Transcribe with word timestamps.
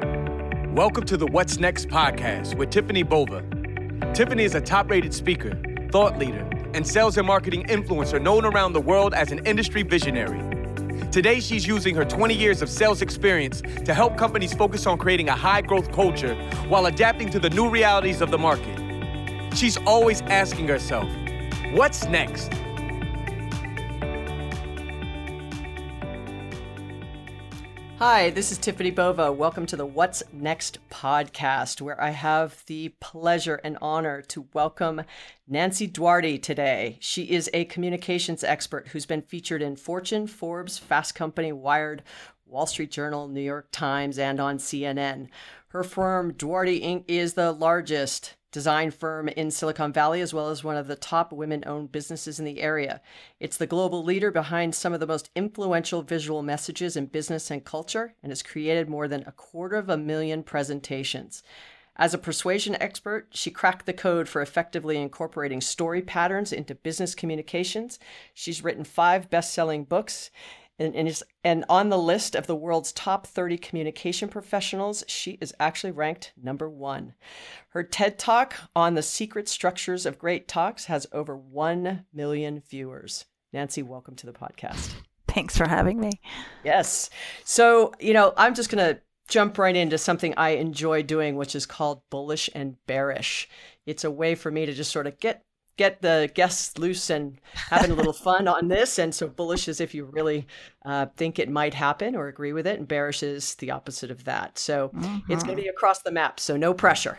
Welcome 0.00 1.04
to 1.06 1.16
the 1.16 1.26
What's 1.26 1.58
Next 1.58 1.88
podcast 1.88 2.54
with 2.54 2.70
Tiffani 2.70 3.08
Bova. 3.08 3.40
Tiffani 4.12 4.42
is 4.42 4.54
a 4.54 4.60
top 4.60 4.90
rated 4.90 5.14
speaker, 5.14 5.58
thought 5.90 6.18
leader, 6.18 6.46
and 6.74 6.86
sales 6.86 7.16
and 7.16 7.26
marketing 7.26 7.64
influencer 7.64 8.20
known 8.20 8.44
around 8.44 8.74
the 8.74 8.80
world 8.80 9.14
as 9.14 9.32
an 9.32 9.44
industry 9.46 9.82
visionary. 9.82 10.40
Today, 11.10 11.40
she's 11.40 11.66
using 11.66 11.94
her 11.94 12.04
20 12.04 12.34
years 12.34 12.60
of 12.60 12.68
sales 12.68 13.00
experience 13.00 13.62
to 13.84 13.94
help 13.94 14.18
companies 14.18 14.52
focus 14.52 14.86
on 14.86 14.98
creating 14.98 15.30
a 15.30 15.34
high 15.34 15.62
growth 15.62 15.90
culture 15.92 16.34
while 16.68 16.86
adapting 16.86 17.30
to 17.30 17.38
the 17.38 17.48
new 17.50 17.70
realities 17.70 18.20
of 18.20 18.30
the 18.30 18.38
market. 18.38 18.78
She's 19.56 19.78
always 19.86 20.20
asking 20.22 20.68
herself, 20.68 21.08
What's 21.72 22.04
next? 22.06 22.52
Hi, 27.98 28.28
this 28.28 28.52
is 28.52 28.58
Tiffani 28.58 28.94
Bova. 28.94 29.32
Welcome 29.32 29.64
to 29.64 29.76
the 29.76 29.86
What's 29.86 30.22
Next 30.30 30.78
podcast, 30.90 31.80
where 31.80 31.98
I 31.98 32.10
have 32.10 32.62
the 32.66 32.90
pleasure 33.00 33.58
and 33.64 33.78
honor 33.80 34.20
to 34.20 34.46
welcome 34.52 35.00
Nancy 35.48 35.86
Duarte 35.86 36.36
today. 36.36 36.98
She 37.00 37.22
is 37.22 37.48
a 37.54 37.64
communications 37.64 38.44
expert 38.44 38.88
who's 38.88 39.06
been 39.06 39.22
featured 39.22 39.62
in 39.62 39.76
Fortune, 39.76 40.26
Forbes, 40.26 40.76
Fast 40.76 41.14
Company, 41.14 41.52
Wired, 41.52 42.02
Wall 42.44 42.66
Street 42.66 42.90
Journal, 42.90 43.28
New 43.28 43.40
York 43.40 43.68
Times, 43.72 44.18
and 44.18 44.40
on 44.40 44.58
CNN. 44.58 45.28
Her 45.68 45.82
firm, 45.82 46.34
Duarte 46.34 46.78
Inc., 46.78 47.04
is 47.08 47.32
the 47.32 47.50
largest 47.50 48.34
design 48.52 48.90
firm 48.90 49.28
in 49.28 49.50
Silicon 49.50 49.92
Valley, 49.92 50.20
as 50.20 50.32
well 50.32 50.48
as 50.48 50.64
one 50.64 50.76
of 50.76 50.86
the 50.86 50.96
top 50.96 51.32
women 51.32 51.62
owned 51.66 51.92
businesses 51.92 52.38
in 52.38 52.44
the 52.44 52.60
area. 52.60 53.00
It's 53.40 53.56
the 53.56 53.66
global 53.66 54.02
leader 54.02 54.30
behind 54.30 54.74
some 54.74 54.92
of 54.92 55.00
the 55.00 55.06
most 55.06 55.30
influential 55.34 56.02
visual 56.02 56.42
messages 56.42 56.96
in 56.96 57.06
business 57.06 57.50
and 57.50 57.64
culture 57.64 58.14
and 58.22 58.30
has 58.30 58.42
created 58.42 58.88
more 58.88 59.08
than 59.08 59.24
a 59.26 59.32
quarter 59.32 59.76
of 59.76 59.88
a 59.88 59.96
million 59.96 60.42
presentations. 60.42 61.42
As 61.98 62.12
a 62.12 62.18
persuasion 62.18 62.76
expert, 62.80 63.28
she 63.30 63.50
cracked 63.50 63.86
the 63.86 63.94
code 63.94 64.28
for 64.28 64.42
effectively 64.42 64.98
incorporating 64.98 65.62
story 65.62 66.02
patterns 66.02 66.52
into 66.52 66.74
business 66.74 67.14
communications. 67.14 67.98
She's 68.34 68.62
written 68.62 68.84
five 68.84 69.30
best 69.30 69.54
selling 69.54 69.84
books 69.84 70.30
and, 70.78 70.94
and, 70.94 71.08
is, 71.08 71.24
and 71.42 71.64
on 71.68 71.88
the 71.88 71.98
list 71.98 72.34
of 72.34 72.46
the 72.46 72.56
world's 72.56 72.92
top 72.92 73.26
30 73.26 73.58
communication 73.58 74.28
professionals, 74.28 75.04
she 75.06 75.38
is 75.40 75.54
actually 75.58 75.90
ranked 75.90 76.32
number 76.40 76.68
one. 76.68 77.14
Her 77.70 77.82
TED 77.82 78.18
Talk 78.18 78.54
on 78.74 78.94
the 78.94 79.02
secret 79.02 79.48
structures 79.48 80.06
of 80.06 80.18
great 80.18 80.48
talks 80.48 80.86
has 80.86 81.06
over 81.12 81.36
1 81.36 82.04
million 82.12 82.62
viewers. 82.68 83.24
Nancy, 83.52 83.82
welcome 83.82 84.16
to 84.16 84.26
the 84.26 84.32
podcast. 84.32 84.92
Thanks 85.28 85.56
for 85.56 85.68
having 85.68 86.00
me. 86.00 86.12
Yes. 86.64 87.10
So, 87.44 87.92
you 88.00 88.12
know, 88.12 88.32
I'm 88.36 88.54
just 88.54 88.70
going 88.70 88.94
to 88.94 89.00
jump 89.28 89.58
right 89.58 89.76
into 89.76 89.98
something 89.98 90.34
I 90.36 90.50
enjoy 90.50 91.02
doing, 91.02 91.36
which 91.36 91.54
is 91.54 91.66
called 91.66 92.02
bullish 92.10 92.48
and 92.54 92.76
bearish. 92.86 93.48
It's 93.84 94.04
a 94.04 94.10
way 94.10 94.34
for 94.34 94.50
me 94.50 94.66
to 94.66 94.72
just 94.72 94.92
sort 94.92 95.06
of 95.06 95.18
get 95.18 95.44
get 95.76 96.02
the 96.02 96.30
guests 96.34 96.78
loose 96.78 97.10
and 97.10 97.38
having 97.54 97.90
a 97.90 97.94
little 97.94 98.12
fun 98.28 98.48
on 98.48 98.68
this. 98.68 98.98
And 98.98 99.14
so 99.14 99.28
bullish 99.28 99.68
is 99.68 99.80
if 99.80 99.94
you 99.94 100.04
really 100.06 100.46
uh, 100.84 101.06
think 101.16 101.38
it 101.38 101.50
might 101.50 101.74
happen 101.74 102.16
or 102.16 102.28
agree 102.28 102.52
with 102.52 102.66
it, 102.66 102.78
and 102.78 102.88
bearish 102.88 103.22
is 103.22 103.54
the 103.56 103.70
opposite 103.70 104.10
of 104.10 104.24
that. 104.24 104.58
So 104.58 104.90
mm-hmm. 104.90 105.32
it's 105.32 105.44
going 105.44 105.56
to 105.56 105.62
be 105.62 105.68
across 105.68 106.00
the 106.00 106.12
map. 106.12 106.40
So 106.40 106.56
no 106.56 106.74
pressure. 106.74 107.18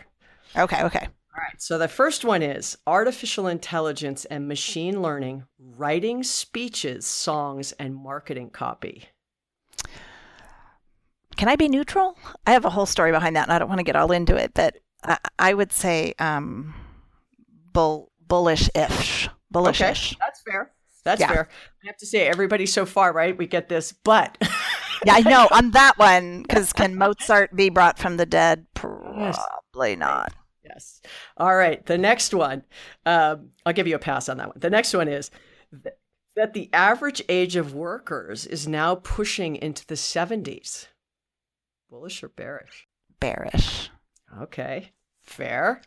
Okay. 0.56 0.82
Okay. 0.82 1.06
All 1.38 1.42
right. 1.42 1.60
So 1.60 1.78
the 1.78 1.88
first 1.88 2.24
one 2.24 2.42
is 2.42 2.76
artificial 2.86 3.46
intelligence 3.46 4.24
and 4.24 4.48
machine 4.48 5.02
learning 5.02 5.44
writing 5.58 6.22
speeches, 6.22 7.06
songs, 7.06 7.72
and 7.72 7.94
marketing 7.94 8.50
copy. 8.50 9.04
Can 11.36 11.48
I 11.48 11.54
be 11.54 11.68
neutral? 11.68 12.18
I 12.44 12.50
have 12.50 12.64
a 12.64 12.70
whole 12.70 12.86
story 12.86 13.12
behind 13.12 13.36
that, 13.36 13.44
and 13.44 13.52
I 13.52 13.60
don't 13.60 13.68
want 13.68 13.78
to 13.78 13.84
get 13.84 13.94
all 13.94 14.10
into 14.10 14.34
it, 14.34 14.52
but 14.54 14.78
I, 15.04 15.18
I 15.38 15.54
would 15.54 15.72
say 15.72 16.14
um, 16.18 16.74
bull 17.72 18.07
bullish-ish. 18.28 19.28
Bullish-ish. 19.50 20.12
Okay, 20.12 20.18
that's 20.20 20.42
fair. 20.42 20.72
That's 21.04 21.20
yeah. 21.20 21.28
fair. 21.28 21.48
I 21.84 21.86
have 21.86 21.96
to 21.98 22.06
say, 22.06 22.26
everybody 22.26 22.66
so 22.66 22.84
far, 22.84 23.12
right? 23.12 23.36
We 23.36 23.46
get 23.46 23.68
this, 23.68 23.92
but. 23.92 24.36
yeah, 25.06 25.14
I 25.14 25.20
know 25.20 25.48
on 25.50 25.70
that 25.72 25.98
one 25.98 26.42
because 26.42 26.72
can 26.72 26.96
Mozart 26.96 27.54
be 27.56 27.70
brought 27.70 27.98
from 27.98 28.16
the 28.16 28.26
dead? 28.26 28.66
Probably 28.74 29.90
yes. 29.90 29.98
not. 29.98 30.34
Yes. 30.64 31.00
All 31.36 31.56
right. 31.56 31.84
The 31.86 31.98
next 31.98 32.34
one, 32.34 32.64
um, 33.06 33.50
I'll 33.64 33.72
give 33.72 33.86
you 33.86 33.96
a 33.96 34.00
pass 34.00 34.28
on 34.28 34.36
that 34.36 34.48
one. 34.48 34.58
The 34.58 34.70
next 34.70 34.92
one 34.92 35.08
is 35.08 35.30
th- 35.70 35.94
that 36.36 36.52
the 36.52 36.68
average 36.72 37.22
age 37.28 37.56
of 37.56 37.74
workers 37.74 38.44
is 38.44 38.68
now 38.68 38.96
pushing 38.96 39.56
into 39.56 39.86
the 39.86 39.94
70s. 39.94 40.88
Bullish 41.90 42.22
or 42.22 42.28
bearish? 42.28 42.86
Bearish. 43.18 43.90
Okay. 44.42 44.92
Fair. 45.22 45.80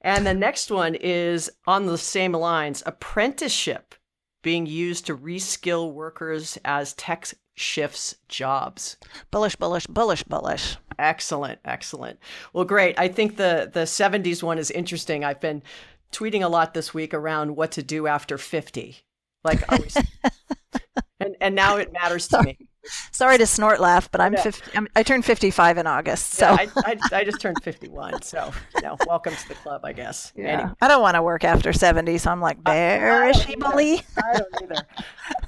And 0.00 0.26
the 0.26 0.34
next 0.34 0.70
one 0.70 0.94
is 0.94 1.50
on 1.66 1.86
the 1.86 1.98
same 1.98 2.32
lines 2.32 2.82
apprenticeship 2.86 3.94
being 4.42 4.66
used 4.66 5.06
to 5.06 5.16
reskill 5.16 5.92
workers 5.92 6.58
as 6.64 6.94
tech 6.94 7.26
shifts 7.56 8.14
jobs. 8.28 8.96
Bullish, 9.30 9.56
bullish, 9.56 9.86
bullish, 9.86 10.22
bullish. 10.22 10.76
Excellent, 10.98 11.58
excellent. 11.64 12.18
Well, 12.52 12.64
great. 12.64 12.98
I 12.98 13.08
think 13.08 13.36
the 13.36 13.70
the 13.72 13.80
70s 13.80 14.42
one 14.42 14.58
is 14.58 14.70
interesting. 14.70 15.24
I've 15.24 15.40
been 15.40 15.62
tweeting 16.12 16.42
a 16.42 16.48
lot 16.48 16.74
this 16.74 16.94
week 16.94 17.12
around 17.12 17.56
what 17.56 17.72
to 17.72 17.82
do 17.82 18.06
after 18.06 18.38
50. 18.38 18.96
Like 19.44 19.70
always. 19.70 19.96
and 21.20 21.36
and 21.40 21.54
now 21.54 21.76
it 21.76 21.92
matters 21.92 22.28
to 22.28 22.42
me. 22.42 22.58
Sorry 23.12 23.38
to 23.38 23.46
snort 23.46 23.80
laugh, 23.80 24.10
but 24.10 24.20
I'm, 24.20 24.32
yeah. 24.32 24.42
50, 24.42 24.76
I'm 24.76 24.88
i 24.96 25.02
turned 25.02 25.24
55 25.24 25.78
in 25.78 25.86
August. 25.86 26.34
So 26.34 26.46
yeah, 26.46 26.56
I, 26.76 26.96
I, 27.12 27.18
I, 27.18 27.24
just 27.24 27.40
turned 27.40 27.62
51. 27.62 28.22
So, 28.22 28.52
you 28.76 28.82
know, 28.82 28.96
welcome 29.06 29.34
to 29.34 29.48
the 29.48 29.54
club, 29.54 29.82
I 29.84 29.92
guess. 29.92 30.32
Yeah. 30.34 30.46
Anyway. 30.46 30.70
I 30.80 30.88
don't 30.88 31.02
want 31.02 31.16
to 31.16 31.22
work 31.22 31.44
after 31.44 31.72
70. 31.72 32.16
So 32.18 32.30
I'm 32.30 32.40
like, 32.40 32.62
bearishly. 32.62 33.56
I, 34.16 34.30
I 34.30 34.38
don't 34.38 34.62
either. 34.62 34.86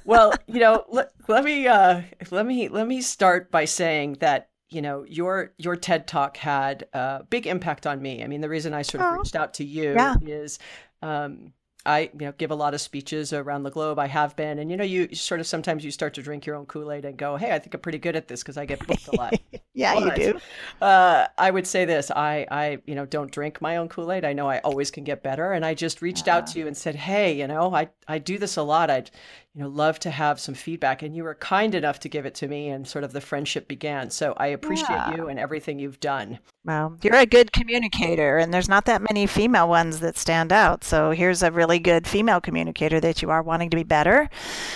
well, 0.05 0.35
you 0.47 0.61
know, 0.61 0.85
let, 0.91 1.13
let 1.29 1.45
me, 1.45 1.67
uh, 1.67 2.03
let 2.31 2.45
me, 2.45 2.69
let 2.69 2.87
me 2.87 3.01
start 3.01 3.51
by 3.51 3.65
saying 3.65 4.19
that 4.21 4.49
you 4.69 4.81
know 4.81 5.05
your 5.09 5.53
your 5.59 5.75
ted 5.75 6.07
talk 6.07 6.37
had 6.37 6.87
a 6.93 7.25
big 7.29 7.49
impact 7.49 7.89
on 7.89 8.01
me 8.01 8.23
i 8.23 8.29
mean 8.29 8.41
the 8.41 8.49
reason 8.49 8.73
i 8.73 8.83
sort 8.83 9.03
of 9.03 9.13
oh, 9.13 9.17
reached 9.17 9.35
out 9.35 9.55
to 9.55 9.65
you 9.65 9.95
yeah. 9.95 10.15
is 10.23 10.61
um, 11.03 11.53
I 11.87 12.11
you 12.13 12.27
know 12.27 12.33
give 12.33 12.51
a 12.51 12.55
lot 12.55 12.75
of 12.75 12.81
speeches 12.81 13.33
around 13.33 13.63
the 13.63 13.71
globe. 13.71 13.99
I 13.99 14.07
have 14.07 14.37
been, 14.37 14.59
and 14.59 14.71
you 14.71 14.77
know, 14.77 14.85
you 14.85 15.15
sort 15.15 15.41
of 15.41 15.47
sometimes 15.47 15.85
you 15.85 15.91
start 15.91 16.15
to 16.15 16.23
drink 16.23 16.45
your 16.45 16.57
own 16.57 16.67
Kool 16.67 16.93
Aid 16.93 17.05
and 17.05 17.17
go, 17.17 17.37
"Hey, 17.37 17.53
I 17.53 17.59
think 17.59 17.75
I'm 17.75 17.81
pretty 17.81 17.99
good 17.99 18.17
at 18.17 18.29
this 18.29 18.43
because 18.43 18.57
I 18.59 18.67
get 18.67 18.87
booked 18.87 19.09
a 19.09 19.17
lot." 19.17 19.35
yeah, 19.75 19.95
but, 19.95 20.19
you 20.19 20.33
do. 20.33 20.41
Uh, 20.85 21.27
I 21.39 21.51
would 21.51 21.67
say 21.67 21.87
this: 21.87 22.11
I 22.11 22.47
I 22.51 22.79
you 22.87 22.95
know 22.95 23.07
don't 23.07 23.31
drink 23.31 23.63
my 23.63 23.79
own 23.79 23.89
Kool 23.89 24.13
Aid. 24.13 24.25
I 24.25 24.33
know 24.35 24.49
I 24.49 24.59
always 24.59 24.91
can 24.91 25.05
get 25.05 25.23
better, 25.23 25.53
and 25.53 25.65
I 25.65 25.75
just 25.75 26.03
reached 26.03 26.29
uh-huh. 26.29 26.39
out 26.39 26.47
to 26.49 26.59
you 26.59 26.67
and 26.67 26.77
said, 26.77 26.97
"Hey, 26.97 27.39
you 27.39 27.47
know, 27.47 27.75
I 27.75 27.89
I 28.07 28.19
do 28.19 28.37
this 28.39 28.57
a 28.57 28.63
lot. 28.63 28.91
I'd 28.91 29.11
you 29.55 29.63
know 29.63 29.69
love 29.69 29.99
to 30.01 30.11
have 30.11 30.41
some 30.41 30.55
feedback," 30.55 31.03
and 31.03 31.15
you 31.15 31.25
were 31.25 31.35
kind 31.35 31.75
enough 31.75 32.01
to 32.01 32.09
give 32.09 32.27
it 32.27 32.35
to 32.37 32.49
me, 32.49 32.69
and 32.69 32.87
sort 32.87 33.05
of 33.05 33.13
the 33.13 33.21
friendship 33.21 33.69
began. 33.69 34.11
So 34.11 34.35
I 34.37 34.49
appreciate 34.49 34.91
yeah. 34.91 35.17
you 35.17 35.29
and 35.29 35.39
everything 35.39 35.79
you've 35.79 36.01
done. 36.01 36.39
Well, 36.65 36.99
you're 37.03 37.17
a 37.17 37.27
good 37.27 37.53
communicator, 37.53 38.39
and 38.39 38.53
there's 38.53 38.69
not 38.69 38.85
that 38.85 39.03
many 39.03 39.27
female 39.27 39.69
ones 39.69 40.01
that 40.01 40.19
stand 40.19 40.53
out. 40.53 40.85
So 40.85 41.11
here's 41.11 41.43
a 41.43 41.51
really 41.51 41.79
good 41.79 42.07
female 42.07 42.41
communicator 42.41 43.01
that 43.01 43.23
you 43.23 43.31
are 43.31 43.43
wanting 43.43 43.71
to 43.71 43.77
be 43.77 43.83
better. 43.83 44.29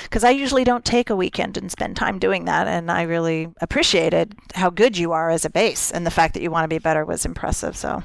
Because 0.05 0.25
I 0.25 0.31
usually 0.31 0.65
don't 0.65 0.85
take 0.85 1.11
a 1.11 1.17
weekend 1.17 1.57
and 1.57 1.71
spend 1.71 1.97
time 1.97 2.19
doing 2.19 2.47
that, 2.47 2.67
and 2.67 2.91
I 2.91 3.03
really 3.03 3.49
appreciated 3.61 4.35
how 4.55 4.71
good 4.71 4.97
you 4.97 5.13
are 5.13 5.31
as 5.31 5.45
a 5.45 5.51
base, 5.51 5.91
and 5.91 6.07
the 6.07 6.11
fact 6.11 6.35
that 6.35 6.43
you 6.43 6.51
want 6.51 6.65
to 6.65 6.75
be 6.75 6.79
better 6.79 7.05
was 7.05 7.27
impressive. 7.27 7.77
So. 7.77 8.03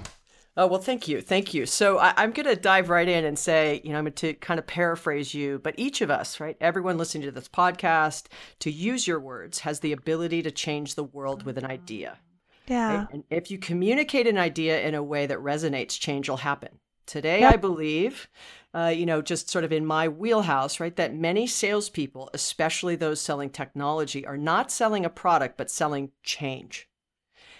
Oh, 0.60 0.68
well, 0.68 0.82
thank 0.82 1.08
you. 1.08 1.22
Thank 1.22 1.54
you. 1.54 1.66
So 1.66 2.00
I, 2.00 2.22
am 2.22 2.34
going 2.34 2.46
to 2.46 2.56
dive 2.58 2.90
right 2.90 3.08
in 3.08 3.24
and 3.24 3.40
say, 3.40 3.80
you 3.82 3.94
know, 3.94 3.98
I'm 3.98 4.04
going 4.04 4.14
to 4.16 4.34
kind 4.34 4.60
of 4.60 4.68
paraphrase 4.68 5.34
you, 5.34 5.58
but 5.64 5.74
each 5.78 6.02
of 6.02 6.12
us, 6.12 6.42
right, 6.42 6.58
everyone 6.60 6.98
listening 6.98 7.24
to 7.24 7.32
this 7.32 7.48
podcast, 7.48 8.26
to 8.60 8.70
use 8.70 9.08
your 9.08 9.22
words, 9.22 9.60
has 9.60 9.80
the 9.80 9.94
ability 9.94 10.42
to 10.42 10.52
change 10.52 10.96
the 10.96 11.06
world 11.06 11.44
with 11.44 11.58
an 11.58 11.64
idea. 11.64 12.18
Yeah. 12.68 12.98
Right? 12.98 13.08
And 13.14 13.24
if 13.30 13.50
you 13.50 13.58
communicate 13.58 14.28
an 14.28 14.38
idea 14.38 14.82
in 14.82 14.96
a 14.96 15.02
way 15.02 15.28
that 15.28 15.38
resonates, 15.38 15.98
change 15.98 16.28
will 16.28 16.36
happen. 16.36 16.80
Today, 17.06 17.40
yep. 17.40 17.54
I 17.54 17.56
believe, 17.56 18.28
uh, 18.74 18.94
you 18.94 19.06
know, 19.06 19.22
just 19.22 19.50
sort 19.50 19.64
of 19.64 19.72
in 19.72 19.86
my 19.86 20.10
wheelhouse, 20.10 20.82
right, 20.82 20.96
that 20.98 21.16
many 21.16 21.48
salespeople, 21.48 22.32
especially 22.34 22.98
those 22.98 23.22
selling 23.22 23.50
technology, 23.50 24.28
are 24.28 24.38
not 24.38 24.72
selling 24.72 25.06
a 25.06 25.10
product, 25.10 25.56
but 25.56 25.72
selling 25.72 26.12
change. 26.22 26.90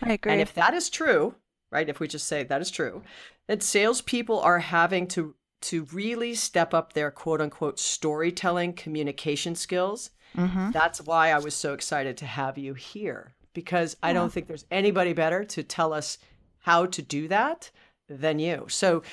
I 0.04 0.12
agree. 0.12 0.34
And 0.34 0.42
if 0.42 0.54
that 0.56 0.74
is 0.74 0.90
true, 0.90 1.36
right, 1.72 1.90
if 1.90 2.00
we 2.00 2.08
just 2.08 2.28
say 2.28 2.44
that 2.44 2.62
is 2.62 2.72
true, 2.72 3.04
that 3.48 3.64
salespeople 3.64 4.40
are 4.40 4.60
having 4.60 5.08
to 5.08 5.36
to 5.62 5.84
really 5.92 6.34
step 6.36 6.74
up 6.74 6.94
their 6.94 7.12
quote 7.12 7.42
unquote 7.42 7.80
storytelling 7.80 8.74
communication 8.74 9.56
skills. 9.56 10.12
Mm-hmm. 10.38 10.72
That's 10.72 11.02
why 11.02 11.32
I 11.32 11.40
was 11.40 11.56
so 11.56 11.74
excited 11.74 12.18
to 12.18 12.26
have 12.26 12.58
you 12.58 12.76
here 12.76 13.34
because 13.54 13.98
I 14.02 14.14
don't 14.14 14.32
think 14.32 14.48
there's 14.48 14.66
anybody 14.72 15.14
better 15.14 15.44
to 15.44 15.64
tell 15.64 15.92
us 15.92 16.18
how 16.60 16.86
to 16.86 17.02
do 17.02 17.28
that 17.30 17.72
than 18.08 18.40
you. 18.40 18.66
So, 18.70 19.04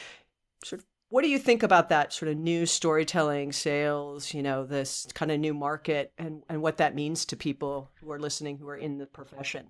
sort 0.62 0.80
of, 0.80 0.86
what 1.08 1.22
do 1.22 1.28
you 1.28 1.38
think 1.38 1.62
about 1.62 1.88
that 1.88 2.12
sort 2.12 2.30
of 2.30 2.36
new 2.36 2.66
storytelling, 2.66 3.52
sales, 3.52 4.34
you 4.34 4.42
know, 4.42 4.64
this 4.64 5.06
kind 5.14 5.30
of 5.30 5.38
new 5.38 5.54
market 5.54 6.12
and, 6.18 6.42
and 6.48 6.60
what 6.60 6.78
that 6.78 6.94
means 6.94 7.24
to 7.26 7.36
people 7.36 7.90
who 8.00 8.10
are 8.10 8.18
listening 8.18 8.58
who 8.58 8.68
are 8.68 8.76
in 8.76 8.98
the 8.98 9.06
profession? 9.06 9.68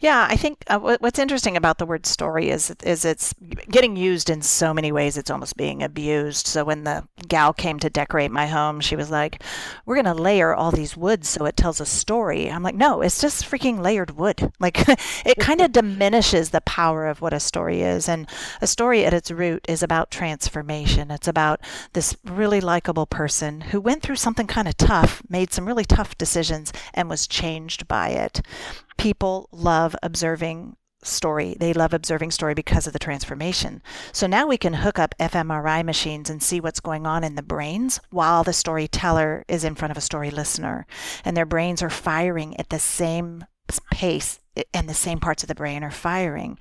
Yeah, 0.00 0.26
I 0.28 0.36
think 0.36 0.64
uh, 0.68 0.78
what's 0.78 1.18
interesting 1.18 1.56
about 1.56 1.78
the 1.78 1.86
word 1.86 2.06
story 2.06 2.50
is 2.50 2.74
is 2.82 3.04
it's 3.04 3.34
getting 3.70 3.96
used 3.96 4.30
in 4.30 4.42
so 4.42 4.72
many 4.72 4.92
ways. 4.92 5.16
It's 5.16 5.30
almost 5.30 5.56
being 5.56 5.82
abused. 5.82 6.46
So 6.46 6.64
when 6.64 6.84
the 6.84 7.06
gal 7.26 7.52
came 7.52 7.78
to 7.80 7.90
decorate 7.90 8.30
my 8.30 8.46
home, 8.46 8.80
she 8.80 8.96
was 8.96 9.10
like, 9.10 9.42
"We're 9.86 9.96
gonna 9.96 10.14
layer 10.14 10.54
all 10.54 10.70
these 10.70 10.96
woods 10.96 11.28
so 11.28 11.44
it 11.46 11.56
tells 11.56 11.80
a 11.80 11.86
story." 11.86 12.50
I'm 12.50 12.62
like, 12.62 12.74
"No, 12.74 13.02
it's 13.02 13.20
just 13.20 13.44
freaking 13.44 13.80
layered 13.80 14.12
wood." 14.16 14.52
Like 14.60 14.88
it 15.24 15.38
kind 15.38 15.60
of 15.60 15.72
diminishes 15.78 16.50
the 16.50 16.60
power 16.62 17.06
of 17.06 17.20
what 17.20 17.32
a 17.32 17.40
story 17.40 17.82
is. 17.82 18.08
And 18.08 18.28
a 18.60 18.66
story 18.66 19.04
at 19.04 19.14
its 19.14 19.30
root 19.30 19.64
is 19.68 19.82
about 19.82 20.10
transformation. 20.10 21.10
It's 21.10 21.28
about 21.28 21.60
this 21.92 22.16
really 22.24 22.60
likable 22.60 23.06
person 23.06 23.60
who 23.60 23.80
went 23.80 24.02
through 24.02 24.16
something 24.16 24.46
kind 24.46 24.66
of 24.68 24.76
tough, 24.76 25.22
made 25.28 25.52
some 25.52 25.66
really 25.66 25.84
tough 25.84 26.18
decisions, 26.18 26.72
and 26.92 27.08
was 27.08 27.26
changed 27.28 27.86
by 27.86 28.08
it 28.10 28.40
people 28.98 29.48
love 29.52 29.96
observing 30.02 30.76
story. 31.02 31.56
They 31.58 31.72
love 31.72 31.94
observing 31.94 32.32
story 32.32 32.54
because 32.54 32.86
of 32.86 32.92
the 32.92 32.98
transformation. 32.98 33.82
So 34.12 34.26
now 34.26 34.46
we 34.46 34.58
can 34.58 34.74
hook 34.74 34.98
up 34.98 35.14
fMRI 35.18 35.84
machines 35.84 36.28
and 36.28 36.42
see 36.42 36.60
what's 36.60 36.80
going 36.80 37.06
on 37.06 37.24
in 37.24 37.36
the 37.36 37.42
brains 37.42 38.00
while 38.10 38.44
the 38.44 38.52
storyteller 38.52 39.44
is 39.48 39.64
in 39.64 39.74
front 39.74 39.92
of 39.92 39.96
a 39.96 40.02
story 40.02 40.30
listener. 40.30 40.86
And 41.24 41.36
their 41.36 41.46
brains 41.46 41.82
are 41.82 41.90
firing 41.90 42.58
at 42.58 42.70
the 42.70 42.80
same 42.80 43.44
pace 43.92 44.40
and 44.74 44.88
the 44.88 44.94
same 44.94 45.20
parts 45.20 45.42
of 45.44 45.48
the 45.48 45.54
brain 45.54 45.84
are 45.84 45.90
firing. 45.90 46.58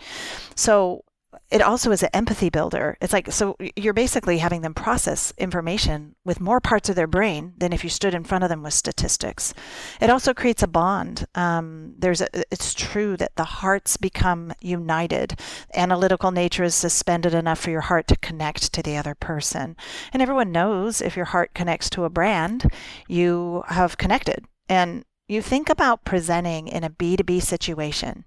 So 0.55 1.03
it 1.49 1.61
also 1.61 1.91
is 1.91 2.03
an 2.03 2.09
empathy 2.13 2.49
builder. 2.49 2.97
It's 3.01 3.13
like, 3.13 3.31
so 3.31 3.55
you're 3.75 3.93
basically 3.93 4.37
having 4.39 4.61
them 4.61 4.73
process 4.73 5.33
information 5.37 6.15
with 6.25 6.39
more 6.41 6.59
parts 6.59 6.89
of 6.89 6.95
their 6.95 7.07
brain 7.07 7.53
than 7.57 7.73
if 7.73 7.83
you 7.83 7.89
stood 7.89 8.13
in 8.13 8.23
front 8.23 8.43
of 8.43 8.49
them 8.49 8.63
with 8.63 8.73
statistics. 8.73 9.53
It 10.01 10.09
also 10.09 10.33
creates 10.33 10.63
a 10.63 10.67
bond. 10.67 11.25
Um, 11.35 11.93
there's 11.97 12.21
a, 12.21 12.27
it's 12.51 12.73
true 12.73 13.17
that 13.17 13.35
the 13.35 13.43
hearts 13.43 13.97
become 13.97 14.53
united. 14.61 15.39
Analytical 15.73 16.31
nature 16.31 16.63
is 16.63 16.75
suspended 16.75 17.33
enough 17.33 17.59
for 17.59 17.71
your 17.71 17.81
heart 17.81 18.07
to 18.07 18.17
connect 18.17 18.73
to 18.73 18.83
the 18.83 18.97
other 18.97 19.15
person. 19.15 19.75
And 20.13 20.21
everyone 20.21 20.51
knows 20.51 21.01
if 21.01 21.15
your 21.15 21.25
heart 21.25 21.53
connects 21.53 21.89
to 21.91 22.03
a 22.03 22.09
brand, 22.09 22.71
you 23.07 23.63
have 23.67 23.97
connected. 23.97 24.45
And 24.69 25.05
you 25.29 25.41
think 25.41 25.69
about 25.69 26.05
presenting 26.05 26.69
in 26.69 26.85
a 26.85 26.89
B2B 26.89 27.41
situation, 27.41 28.23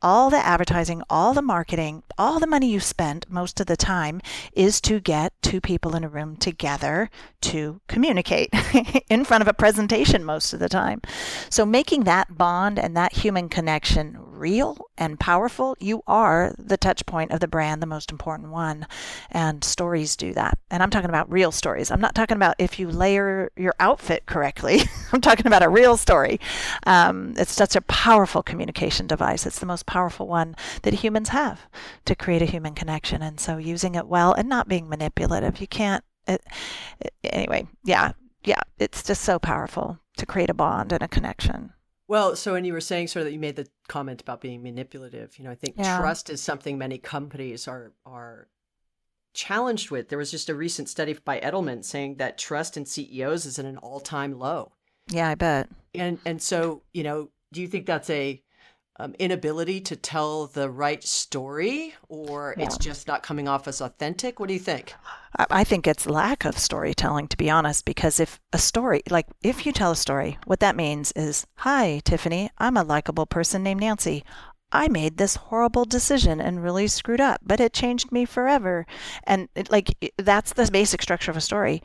all 0.00 0.30
the 0.30 0.36
advertising, 0.36 1.02
all 1.10 1.34
the 1.34 1.42
marketing, 1.42 2.04
all 2.16 2.38
the 2.38 2.46
money 2.46 2.70
you 2.70 2.78
spent 2.78 3.28
most 3.28 3.58
of 3.58 3.66
the 3.66 3.76
time 3.76 4.20
is 4.52 4.80
to 4.82 5.00
get 5.00 5.32
two 5.42 5.60
people 5.60 5.96
in 5.96 6.04
a 6.04 6.08
room 6.08 6.36
together 6.36 7.10
to 7.40 7.80
communicate 7.88 8.50
in 9.10 9.24
front 9.24 9.42
of 9.42 9.48
a 9.48 9.54
presentation 9.54 10.24
most 10.24 10.52
of 10.52 10.60
the 10.60 10.68
time. 10.68 11.00
So 11.50 11.66
making 11.66 12.04
that 12.04 12.38
bond 12.38 12.78
and 12.78 12.96
that 12.96 13.14
human 13.14 13.48
connection 13.48 14.25
real 14.38 14.76
and 14.96 15.18
powerful, 15.18 15.76
you 15.80 16.02
are 16.06 16.54
the 16.58 16.76
touch 16.76 17.04
point 17.06 17.30
of 17.30 17.40
the 17.40 17.48
brand, 17.48 17.82
the 17.82 17.86
most 17.86 18.10
important 18.10 18.50
one. 18.50 18.86
And 19.30 19.62
stories 19.64 20.16
do 20.16 20.32
that. 20.34 20.58
And 20.70 20.82
I'm 20.82 20.90
talking 20.90 21.08
about 21.08 21.30
real 21.30 21.52
stories. 21.52 21.90
I'm 21.90 22.00
not 22.00 22.14
talking 22.14 22.36
about 22.36 22.56
if 22.58 22.78
you 22.78 22.88
layer 22.88 23.50
your 23.56 23.74
outfit 23.80 24.26
correctly. 24.26 24.80
I'm 25.12 25.20
talking 25.20 25.46
about 25.46 25.62
a 25.62 25.68
real 25.68 25.96
story. 25.96 26.40
Um, 26.86 27.34
it's 27.36 27.52
such 27.52 27.76
a 27.76 27.80
powerful 27.82 28.42
communication 28.42 29.06
device. 29.06 29.46
It's 29.46 29.58
the 29.58 29.66
most 29.66 29.86
powerful 29.86 30.26
one 30.26 30.56
that 30.82 30.94
humans 30.94 31.30
have 31.30 31.66
to 32.04 32.14
create 32.14 32.42
a 32.42 32.46
human 32.46 32.74
connection. 32.74 33.22
And 33.22 33.40
so 33.40 33.56
using 33.56 33.94
it 33.94 34.06
well 34.06 34.32
and 34.32 34.48
not 34.48 34.68
being 34.68 34.88
manipulative. 34.88 35.60
You 35.60 35.66
can't. 35.66 36.04
It, 36.26 36.42
it, 37.00 37.14
anyway, 37.22 37.68
yeah, 37.84 38.12
yeah, 38.42 38.60
it's 38.78 39.02
just 39.02 39.22
so 39.22 39.38
powerful 39.38 39.98
to 40.16 40.26
create 40.26 40.50
a 40.50 40.54
bond 40.54 40.92
and 40.92 41.02
a 41.02 41.08
connection. 41.08 41.72
Well, 42.08 42.36
so 42.36 42.52
when 42.52 42.64
you 42.64 42.72
were 42.72 42.80
saying 42.80 43.08
sort 43.08 43.22
of 43.22 43.26
that 43.26 43.32
you 43.32 43.38
made 43.38 43.56
the 43.56 43.66
comment 43.88 44.20
about 44.20 44.40
being 44.40 44.62
manipulative, 44.62 45.38
you 45.38 45.44
know, 45.44 45.50
I 45.50 45.56
think 45.56 45.74
yeah. 45.76 45.98
trust 45.98 46.30
is 46.30 46.40
something 46.40 46.78
many 46.78 46.98
companies 46.98 47.66
are 47.66 47.92
are 48.04 48.48
challenged 49.34 49.90
with. 49.90 50.08
There 50.08 50.18
was 50.18 50.30
just 50.30 50.48
a 50.48 50.54
recent 50.54 50.88
study 50.88 51.16
by 51.24 51.40
Edelman 51.40 51.84
saying 51.84 52.16
that 52.16 52.38
trust 52.38 52.76
in 52.76 52.86
CEOs 52.86 53.44
is 53.44 53.58
at 53.58 53.64
an 53.64 53.76
all-time 53.78 54.38
low. 54.38 54.72
Yeah, 55.10 55.28
I 55.28 55.34
bet. 55.34 55.68
And 55.94 56.18
and 56.24 56.40
so, 56.40 56.82
you 56.92 57.02
know, 57.02 57.30
do 57.52 57.60
you 57.60 57.68
think 57.68 57.86
that's 57.86 58.10
a 58.10 58.42
um, 58.98 59.14
inability 59.18 59.80
to 59.82 59.96
tell 59.96 60.46
the 60.46 60.70
right 60.70 61.02
story 61.02 61.94
or 62.08 62.54
yeah. 62.56 62.64
it's 62.64 62.78
just 62.78 63.06
not 63.06 63.22
coming 63.22 63.46
off 63.48 63.68
as 63.68 63.80
authentic? 63.80 64.40
What 64.40 64.48
do 64.48 64.54
you 64.54 64.60
think? 64.60 64.94
I 65.50 65.64
think 65.64 65.86
it's 65.86 66.06
lack 66.06 66.46
of 66.46 66.58
storytelling, 66.58 67.28
to 67.28 67.36
be 67.36 67.50
honest, 67.50 67.84
because 67.84 68.18
if 68.18 68.40
a 68.52 68.58
story, 68.58 69.02
like 69.10 69.26
if 69.42 69.66
you 69.66 69.72
tell 69.72 69.92
a 69.92 69.96
story, 69.96 70.38
what 70.46 70.60
that 70.60 70.76
means 70.76 71.12
is, 71.12 71.46
Hi, 71.56 72.00
Tiffani, 72.04 72.48
I'm 72.56 72.76
a 72.76 72.84
likable 72.84 73.26
person 73.26 73.62
named 73.62 73.80
Nancy. 73.80 74.24
I 74.72 74.88
made 74.88 75.16
this 75.16 75.36
horrible 75.36 75.84
decision 75.84 76.40
and 76.40 76.62
really 76.62 76.88
screwed 76.88 77.20
up, 77.20 77.40
but 77.42 77.60
it 77.60 77.72
changed 77.72 78.10
me 78.10 78.24
forever. 78.24 78.86
And 79.24 79.48
it, 79.54 79.70
like 79.70 79.94
that's 80.16 80.54
the 80.54 80.68
basic 80.72 81.02
structure 81.02 81.30
of 81.30 81.36
a 81.36 81.42
story. 81.42 81.82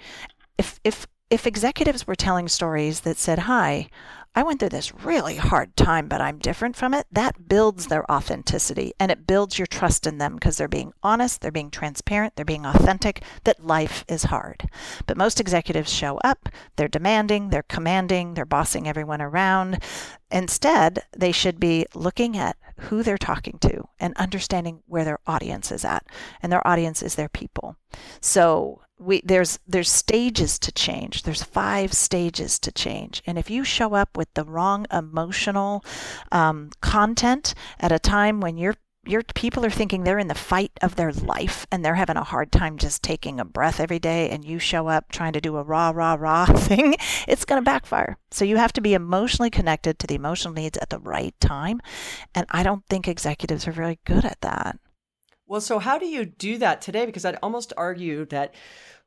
If 0.57 0.79
if 0.83 1.07
if 1.29 1.45
executives 1.45 2.07
were 2.07 2.15
telling 2.15 2.47
stories 2.47 3.01
that 3.01 3.17
said, 3.17 3.39
"Hi, 3.39 3.89
I 4.33 4.43
went 4.43 4.61
through 4.61 4.69
this 4.69 4.93
really 5.03 5.35
hard 5.35 5.75
time, 5.75 6.07
but 6.07 6.21
I'm 6.21 6.37
different 6.37 6.77
from 6.77 6.93
it, 6.93 7.05
that 7.11 7.49
builds 7.49 7.87
their 7.87 8.09
authenticity 8.09 8.93
and 8.97 9.11
it 9.11 9.27
builds 9.27 9.59
your 9.59 9.67
trust 9.67 10.07
in 10.07 10.19
them 10.19 10.35
because 10.35 10.55
they're 10.55 10.69
being 10.69 10.93
honest, 11.03 11.41
they're 11.41 11.51
being 11.51 11.69
transparent, 11.69 12.35
they're 12.35 12.45
being 12.45 12.65
authentic, 12.65 13.23
that 13.43 13.65
life 13.65 14.05
is 14.07 14.23
hard. 14.23 14.69
But 15.05 15.17
most 15.17 15.41
executives 15.41 15.91
show 15.91 16.17
up, 16.23 16.47
they're 16.77 16.87
demanding, 16.87 17.49
they're 17.49 17.63
commanding, 17.63 18.33
they're 18.33 18.45
bossing 18.45 18.87
everyone 18.87 19.21
around. 19.21 19.83
Instead, 20.31 21.03
they 21.11 21.33
should 21.33 21.59
be 21.59 21.85
looking 21.93 22.37
at 22.37 22.55
who 22.77 23.03
they're 23.03 23.17
talking 23.17 23.57
to 23.59 23.83
and 23.99 24.15
understanding 24.15 24.81
where 24.85 25.03
their 25.03 25.19
audience 25.27 25.73
is 25.73 25.83
at. 25.83 26.05
And 26.41 26.53
their 26.53 26.65
audience 26.65 27.03
is 27.03 27.15
their 27.15 27.27
people. 27.27 27.75
So 28.21 28.81
we 29.01 29.21
there's 29.25 29.59
there's 29.67 29.89
stages 29.89 30.59
to 30.59 30.71
change. 30.71 31.23
There's 31.23 31.43
five 31.43 31.93
stages 31.93 32.59
to 32.59 32.71
change. 32.71 33.23
And 33.25 33.37
if 33.37 33.49
you 33.49 33.63
show 33.63 33.95
up 33.95 34.15
with 34.15 34.33
the 34.35 34.45
wrong 34.45 34.85
emotional 34.91 35.83
um, 36.31 36.69
content 36.81 37.53
at 37.79 37.91
a 37.91 37.99
time 37.99 38.39
when 38.39 38.57
you're 38.57 38.75
your 39.03 39.23
people 39.33 39.65
are 39.65 39.71
thinking 39.71 40.03
they're 40.03 40.19
in 40.19 40.27
the 40.27 40.35
fight 40.35 40.71
of 40.83 40.95
their 40.95 41.11
life 41.11 41.65
and 41.71 41.83
they're 41.83 41.95
having 41.95 42.17
a 42.17 42.23
hard 42.23 42.51
time 42.51 42.77
just 42.77 43.01
taking 43.01 43.39
a 43.39 43.45
breath 43.45 43.79
every 43.79 43.97
day 43.97 44.29
and 44.29 44.45
you 44.45 44.59
show 44.59 44.87
up 44.87 45.11
trying 45.11 45.33
to 45.33 45.41
do 45.41 45.57
a 45.57 45.63
rah 45.63 45.89
rah 45.89 46.15
rah 46.19 46.45
thing 46.55 46.95
it's 47.27 47.43
going 47.43 47.59
to 47.59 47.65
backfire 47.65 48.17
so 48.29 48.45
you 48.45 48.57
have 48.57 48.71
to 48.71 48.79
be 48.79 48.93
emotionally 48.93 49.49
connected 49.49 49.97
to 49.97 50.05
the 50.05 50.13
emotional 50.13 50.53
needs 50.53 50.77
at 50.77 50.91
the 50.91 50.99
right 50.99 51.33
time 51.39 51.81
and 52.35 52.45
i 52.51 52.61
don't 52.61 52.85
think 52.85 53.07
executives 53.07 53.67
are 53.67 53.71
very 53.71 53.99
good 54.05 54.23
at 54.23 54.39
that 54.41 54.77
well 55.51 55.61
so 55.61 55.79
how 55.79 55.97
do 55.97 56.05
you 56.05 56.25
do 56.25 56.57
that 56.57 56.81
today 56.81 57.05
because 57.05 57.25
i'd 57.25 57.37
almost 57.43 57.73
argue 57.77 58.25
that 58.25 58.53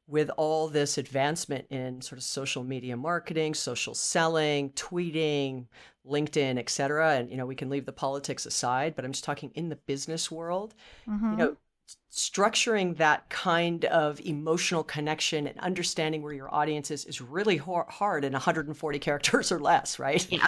with 0.07 0.31
all 0.37 0.69
this 0.69 0.99
advancement 0.99 1.67
in 1.71 2.03
sort 2.03 2.19
of 2.19 2.25
social 2.25 2.63
media 2.63 2.97
marketing, 2.97 3.55
social 3.55 3.95
selling, 3.95 4.71
tweeting, 4.71 5.67
LinkedIn, 6.07 6.59
et 6.59 6.69
cetera, 6.69 7.15
and 7.15 7.31
you 7.31 7.37
know 7.37 7.47
we 7.47 7.55
can 7.55 7.71
leave 7.71 7.87
the 7.87 7.93
politics 7.93 8.45
aside, 8.45 8.95
but 8.95 9.05
I'm 9.05 9.13
just 9.13 9.25
talking 9.25 9.51
in 9.55 9.71
the 9.71 9.77
business 9.77 10.31
world. 10.31 10.75
Mm-hmm. 11.09 11.31
You 11.31 11.37
know, 11.37 11.57
structuring 12.13 12.97
that 12.99 13.29
kind 13.29 13.85
of 13.87 14.21
emotional 14.21 14.85
connection 14.85 15.47
and 15.47 15.59
understanding 15.61 16.23
where 16.23 16.33
your 16.33 16.55
audience 16.55 16.91
is 16.91 17.07
is 17.07 17.23
really 17.23 17.57
hard 17.57 18.25
in 18.25 18.33
140 18.33 18.99
characters 18.99 19.51
or 19.51 19.59
less, 19.59 19.99
right? 19.99 20.31
Yeah. 20.31 20.47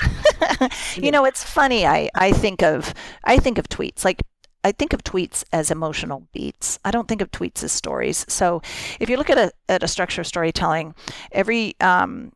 you 0.96 1.10
know, 1.10 1.24
it's 1.24 1.42
funny. 1.42 1.86
I 1.86 2.10
I 2.14 2.32
think 2.32 2.62
of 2.62 2.92
I 3.24 3.38
think 3.38 3.56
of 3.56 3.68
tweets 3.70 4.04
like 4.04 4.20
I 4.64 4.72
think 4.72 4.92
of 4.92 5.04
tweets 5.04 5.44
as 5.52 5.70
emotional 5.70 6.26
beats. 6.32 6.78
I 6.84 6.90
don't 6.90 7.08
think 7.08 7.20
of 7.20 7.30
tweets 7.30 7.62
as 7.62 7.72
stories. 7.72 8.24
So 8.28 8.62
if 9.00 9.08
you 9.08 9.16
look 9.16 9.30
at 9.30 9.38
a, 9.38 9.52
at 9.68 9.82
a 9.82 9.88
structure 9.88 10.20
of 10.20 10.26
storytelling, 10.26 10.94
every 11.32 11.74
um, 11.80 12.32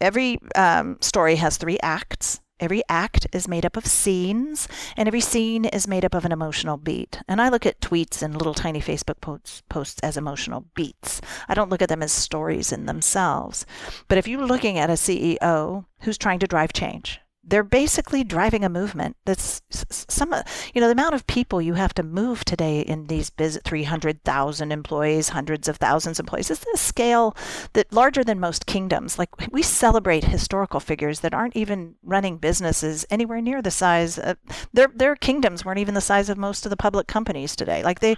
every 0.00 0.38
um, 0.54 0.98
story 1.00 1.36
has 1.36 1.56
three 1.56 1.78
acts. 1.82 2.40
Every 2.60 2.82
act 2.88 3.26
is 3.32 3.48
made 3.48 3.66
up 3.66 3.76
of 3.76 3.84
scenes, 3.84 4.68
and 4.96 5.08
every 5.08 5.20
scene 5.20 5.64
is 5.64 5.88
made 5.88 6.04
up 6.04 6.14
of 6.14 6.24
an 6.24 6.30
emotional 6.30 6.76
beat. 6.76 7.20
And 7.26 7.42
I 7.42 7.48
look 7.48 7.66
at 7.66 7.80
tweets 7.80 8.22
and 8.22 8.36
little 8.36 8.54
tiny 8.54 8.80
Facebook 8.80 9.20
posts, 9.20 9.62
posts 9.68 10.00
as 10.04 10.16
emotional 10.16 10.64
beats. 10.74 11.20
I 11.48 11.54
don't 11.54 11.68
look 11.68 11.82
at 11.82 11.88
them 11.88 12.02
as 12.02 12.12
stories 12.12 12.70
in 12.70 12.86
themselves. 12.86 13.66
But 14.06 14.18
if 14.18 14.28
you're 14.28 14.46
looking 14.46 14.78
at 14.78 14.88
a 14.88 14.94
CEO 14.94 15.84
who's 16.00 16.16
trying 16.16 16.38
to 16.38 16.46
drive 16.46 16.72
change, 16.72 17.20
they're 17.46 17.62
basically 17.62 18.24
driving 18.24 18.64
a 18.64 18.68
movement 18.68 19.16
that's 19.24 19.62
some 19.70 20.34
you 20.74 20.80
know 20.80 20.86
the 20.86 20.92
amount 20.92 21.14
of 21.14 21.26
people 21.26 21.60
you 21.60 21.74
have 21.74 21.94
to 21.94 22.02
move 22.02 22.44
today 22.44 22.80
in 22.80 23.06
these 23.06 23.30
biz 23.30 23.60
300,000 23.64 24.72
employees 24.72 25.30
hundreds 25.30 25.68
of 25.68 25.76
thousands 25.76 26.18
of 26.18 26.24
employees 26.24 26.50
it's 26.50 26.64
a 26.74 26.76
scale 26.76 27.36
that 27.72 27.92
larger 27.92 28.24
than 28.24 28.40
most 28.40 28.66
kingdoms. 28.66 29.18
Like 29.18 29.30
we 29.52 29.62
celebrate 29.62 30.24
historical 30.24 30.80
figures 30.80 31.20
that 31.20 31.34
aren't 31.34 31.56
even 31.56 31.94
running 32.02 32.38
businesses 32.38 33.04
anywhere 33.10 33.40
near 33.40 33.60
the 33.62 33.70
size 33.70 34.18
of, 34.18 34.36
their 34.72 34.88
their 34.94 35.16
kingdoms 35.16 35.64
weren't 35.64 35.78
even 35.78 35.94
the 35.94 36.00
size 36.00 36.28
of 36.28 36.38
most 36.38 36.64
of 36.64 36.70
the 36.70 36.76
public 36.76 37.06
companies 37.06 37.56
today. 37.56 37.82
Like 37.82 38.00
they 38.00 38.16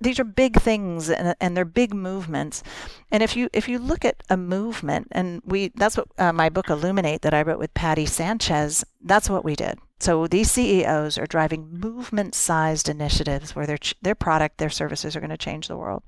these 0.00 0.18
are 0.18 0.24
big 0.24 0.60
things 0.60 1.10
and, 1.10 1.34
and 1.40 1.56
they're 1.56 1.64
big 1.64 1.94
movements. 1.94 2.62
And 3.10 3.22
if 3.22 3.36
you 3.36 3.48
if 3.52 3.68
you 3.68 3.78
look 3.78 4.04
at 4.04 4.22
a 4.30 4.36
movement 4.36 5.08
and 5.12 5.42
we 5.44 5.68
that's 5.74 5.96
what 5.96 6.08
uh, 6.18 6.32
my 6.32 6.48
book 6.48 6.70
illuminate 6.70 7.22
that 7.22 7.34
I 7.34 7.42
wrote 7.42 7.58
with 7.58 7.74
Patti 7.74 8.06
Sanchez 8.06 8.45
Sanchez, 8.46 8.84
that's 9.02 9.28
what 9.28 9.44
we 9.44 9.56
did. 9.56 9.78
So 9.98 10.26
these 10.26 10.50
CEOs 10.50 11.16
are 11.16 11.26
driving 11.26 11.80
movement-sized 11.80 12.88
initiatives 12.88 13.56
where 13.56 13.66
their 13.66 13.78
their 14.02 14.14
product, 14.14 14.58
their 14.58 14.68
services 14.68 15.16
are 15.16 15.20
going 15.20 15.30
to 15.30 15.38
change 15.38 15.68
the 15.68 15.76
world. 15.76 16.02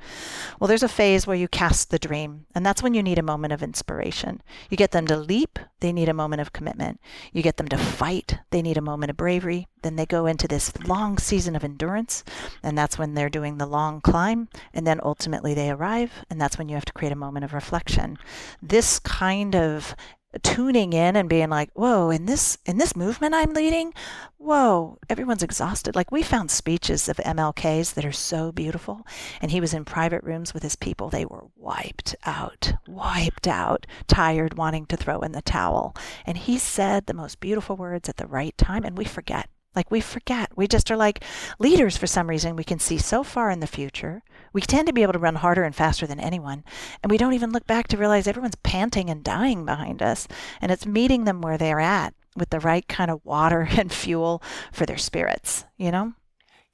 Well, 0.61 0.69
there's 0.69 0.83
a 0.83 0.89
phase 0.89 1.27
where 1.27 1.37
you 1.37 1.49
cast 1.49 1.91
the 1.91 1.99
dream, 1.99 2.45
and 2.55 2.67
that's 2.67 2.83
when 2.83 2.93
you 2.93 3.03
need 3.03 3.19
a 3.19 3.23
moment 3.23 3.55
of 3.55 3.63
inspiration. 3.63 4.43
You 4.69 4.77
get 4.77 4.91
them 4.91 5.07
to 5.07 5.17
leap, 5.17 5.59
they 5.81 5.93
need 5.93 6.09
a 6.09 6.15
moment 6.15 6.43
of 6.43 6.53
commitment. 6.53 7.01
You 7.33 7.43
get 7.43 7.57
them 7.57 7.69
to 7.69 7.79
fight, 7.79 8.39
they 8.51 8.61
need 8.61 8.77
a 8.77 8.83
moment 8.83 9.11
of 9.11 9.17
bravery. 9.17 9.67
Then 9.83 9.97
they 9.97 10.07
go 10.07 10.27
into 10.27 10.47
this 10.47 10.77
long 10.85 11.17
season 11.17 11.57
of 11.57 11.65
endurance, 11.65 12.25
and 12.63 12.77
that's 12.77 12.99
when 12.99 13.15
they're 13.15 13.31
doing 13.31 13.57
the 13.57 13.67
long 13.67 14.03
climb, 14.03 14.49
and 14.75 14.87
then 14.87 15.01
ultimately 15.03 15.55
they 15.55 15.71
arrive, 15.71 16.13
and 16.29 16.39
that's 16.39 16.59
when 16.59 16.69
you 16.69 16.75
have 16.75 16.85
to 16.85 16.93
create 16.93 17.13
a 17.13 17.17
moment 17.17 17.45
of 17.45 17.55
reflection. 17.55 18.19
This 18.61 18.99
kind 18.99 19.57
of 19.57 19.97
tuning 20.43 20.93
in 20.93 21.17
and 21.17 21.29
being 21.29 21.49
like, 21.49 21.71
whoa, 21.73 22.11
in 22.11 22.27
this 22.27 22.59
in 22.67 22.79
this 22.79 22.95
movement 22.95 23.35
I'm 23.35 23.55
leading, 23.55 23.95
whoa, 24.37 24.99
everyone's 25.09 25.43
exhausted. 25.43 25.97
Like 25.97 26.13
we 26.13 26.23
found 26.23 26.51
speeches 26.51 27.09
of 27.09 27.17
MLK's 27.17 27.93
that 27.95 28.05
are 28.05 28.13
so 28.13 28.53
beautiful. 28.53 29.07
And 29.41 29.51
he 29.51 29.61
was 29.61 29.73
in 29.73 29.85
private 29.85 30.23
rooms 30.23 30.53
with 30.53 30.63
his 30.63 30.77
people. 30.77 31.09
They 31.09 31.25
were 31.25 31.47
wiped 31.57 32.15
out, 32.25 32.75
wiped 32.87 33.49
out, 33.49 33.87
tired, 34.07 34.59
wanting 34.59 34.87
to 34.87 34.97
throw 34.97 35.21
in 35.21 35.33
the 35.33 35.43
towel. 35.43 35.97
And 36.27 36.37
he 36.37 36.59
said 36.59 37.07
the 37.07 37.15
most 37.15 37.41
beautiful 37.41 37.77
words 37.77 38.09
at 38.09 38.19
the 38.19 38.27
right 38.27 38.57
time, 38.59 38.85
and 38.85 38.97
we 38.99 39.05
forget. 39.05 39.49
Like 39.79 39.93
we 39.93 40.01
forget. 40.01 40.51
We 40.57 40.67
just 40.67 40.91
are 40.91 40.97
like 40.97 41.23
leaders 41.61 41.97
for 41.97 42.09
some 42.09 42.29
reason. 42.29 42.57
We 42.57 42.65
can 42.65 42.81
see 42.81 42.99
so 42.99 43.23
far 43.23 43.49
in 43.49 43.61
the 43.61 43.67
future. 43.69 44.25
We 44.53 44.61
tend 44.61 44.89
to 44.89 44.93
be 44.93 45.05
able 45.05 45.13
to 45.13 45.21
run 45.21 45.37
harder 45.37 45.63
and 45.63 45.73
faster 45.73 46.05
than 46.05 46.19
anyone. 46.19 46.65
And 47.01 47.13
we 47.13 47.17
don't 47.17 47.35
even 47.35 47.53
look 47.53 47.65
back 47.65 47.87
to 47.89 47.97
realize 47.97 48.27
everyone's 48.27 48.57
panting 48.57 49.09
and 49.09 49.23
dying 49.23 49.65
behind 49.65 50.03
us. 50.03 50.27
And 50.61 50.73
it's 50.73 50.85
meeting 50.85 51.27
them 51.27 51.41
where 51.43 51.57
they're 51.57 51.79
at 51.79 52.13
with 52.35 52.51
the 52.51 52.59
right 52.59 52.89
kind 52.89 53.09
of 53.09 53.25
water 53.25 53.69
and 53.79 53.93
fuel 53.93 54.43
for 54.73 54.85
their 54.85 54.99
spirits, 54.99 55.65
you 55.77 55.93
know? 55.93 56.15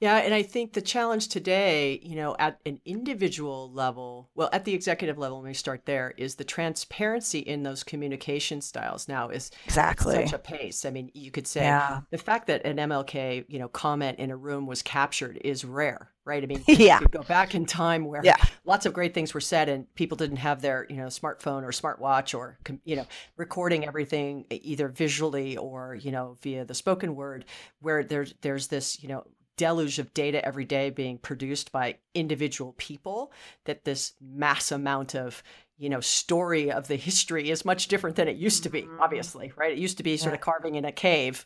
Yeah, 0.05 0.17
and 0.17 0.35
I 0.35 0.43
think 0.43 0.73
the 0.73 0.83
challenge 0.83 1.29
today, 1.29 1.99
you 2.03 2.15
know, 2.15 2.35
at 2.37 2.59
an 2.63 2.79
individual 2.85 3.71
level, 3.71 4.29
well, 4.35 4.49
at 4.53 4.63
the 4.63 4.75
executive 4.75 5.17
level, 5.17 5.41
let 5.41 5.47
me 5.47 5.55
start 5.55 5.87
there, 5.87 6.13
is 6.15 6.35
the 6.35 6.43
transparency 6.43 7.39
in 7.39 7.63
those 7.63 7.83
communication 7.83 8.61
styles 8.61 9.07
now 9.07 9.29
is 9.29 9.49
exactly 9.65 10.13
such 10.13 10.33
a 10.33 10.37
pace. 10.37 10.85
I 10.85 10.91
mean, 10.91 11.09
you 11.15 11.31
could 11.31 11.47
say 11.47 11.61
yeah. 11.61 12.01
the 12.11 12.19
fact 12.19 12.45
that 12.47 12.63
an 12.67 12.77
MLK, 12.77 13.45
you 13.47 13.57
know, 13.57 13.67
comment 13.67 14.19
in 14.19 14.29
a 14.29 14.37
room 14.37 14.67
was 14.67 14.83
captured 14.83 15.39
is 15.43 15.65
rare, 15.65 16.11
right? 16.23 16.43
I 16.43 16.45
mean, 16.45 16.63
yeah. 16.67 16.99
you 16.99 17.07
go 17.07 17.23
back 17.23 17.55
in 17.55 17.65
time 17.65 18.05
where 18.05 18.21
yeah. 18.23 18.37
lots 18.63 18.85
of 18.85 18.93
great 18.93 19.15
things 19.15 19.33
were 19.33 19.41
said 19.41 19.69
and 19.69 19.91
people 19.95 20.17
didn't 20.17 20.37
have 20.37 20.61
their, 20.61 20.85
you 20.87 20.97
know, 20.97 21.07
smartphone 21.07 21.63
or 21.63 21.69
smartwatch 21.69 22.37
or, 22.37 22.59
you 22.83 22.95
know, 22.95 23.07
recording 23.37 23.87
everything 23.87 24.45
either 24.51 24.87
visually 24.87 25.57
or, 25.57 25.95
you 25.95 26.11
know, 26.11 26.37
via 26.43 26.63
the 26.63 26.75
spoken 26.75 27.15
word 27.15 27.45
where 27.81 28.03
there's, 28.03 28.35
there's 28.41 28.67
this, 28.67 29.01
you 29.01 29.09
know, 29.09 29.25
deluge 29.57 29.99
of 29.99 30.13
data 30.13 30.43
every 30.45 30.65
day 30.65 30.89
being 30.89 31.17
produced 31.17 31.71
by 31.71 31.97
individual 32.13 32.73
people 32.77 33.31
that 33.65 33.85
this 33.85 34.13
mass 34.21 34.71
amount 34.71 35.15
of 35.15 35.43
you 35.77 35.89
know 35.89 35.99
story 35.99 36.71
of 36.71 36.87
the 36.87 36.95
history 36.95 37.49
is 37.49 37.65
much 37.65 37.87
different 37.87 38.15
than 38.15 38.27
it 38.27 38.37
used 38.37 38.63
to 38.63 38.69
be 38.69 38.83
mm-hmm. 38.83 39.01
obviously 39.01 39.51
right? 39.55 39.71
It 39.71 39.77
used 39.77 39.97
to 39.97 40.03
be 40.03 40.17
sort 40.17 40.33
of 40.33 40.41
carving 40.41 40.75
in 40.75 40.85
a 40.85 40.91
cave 40.91 41.45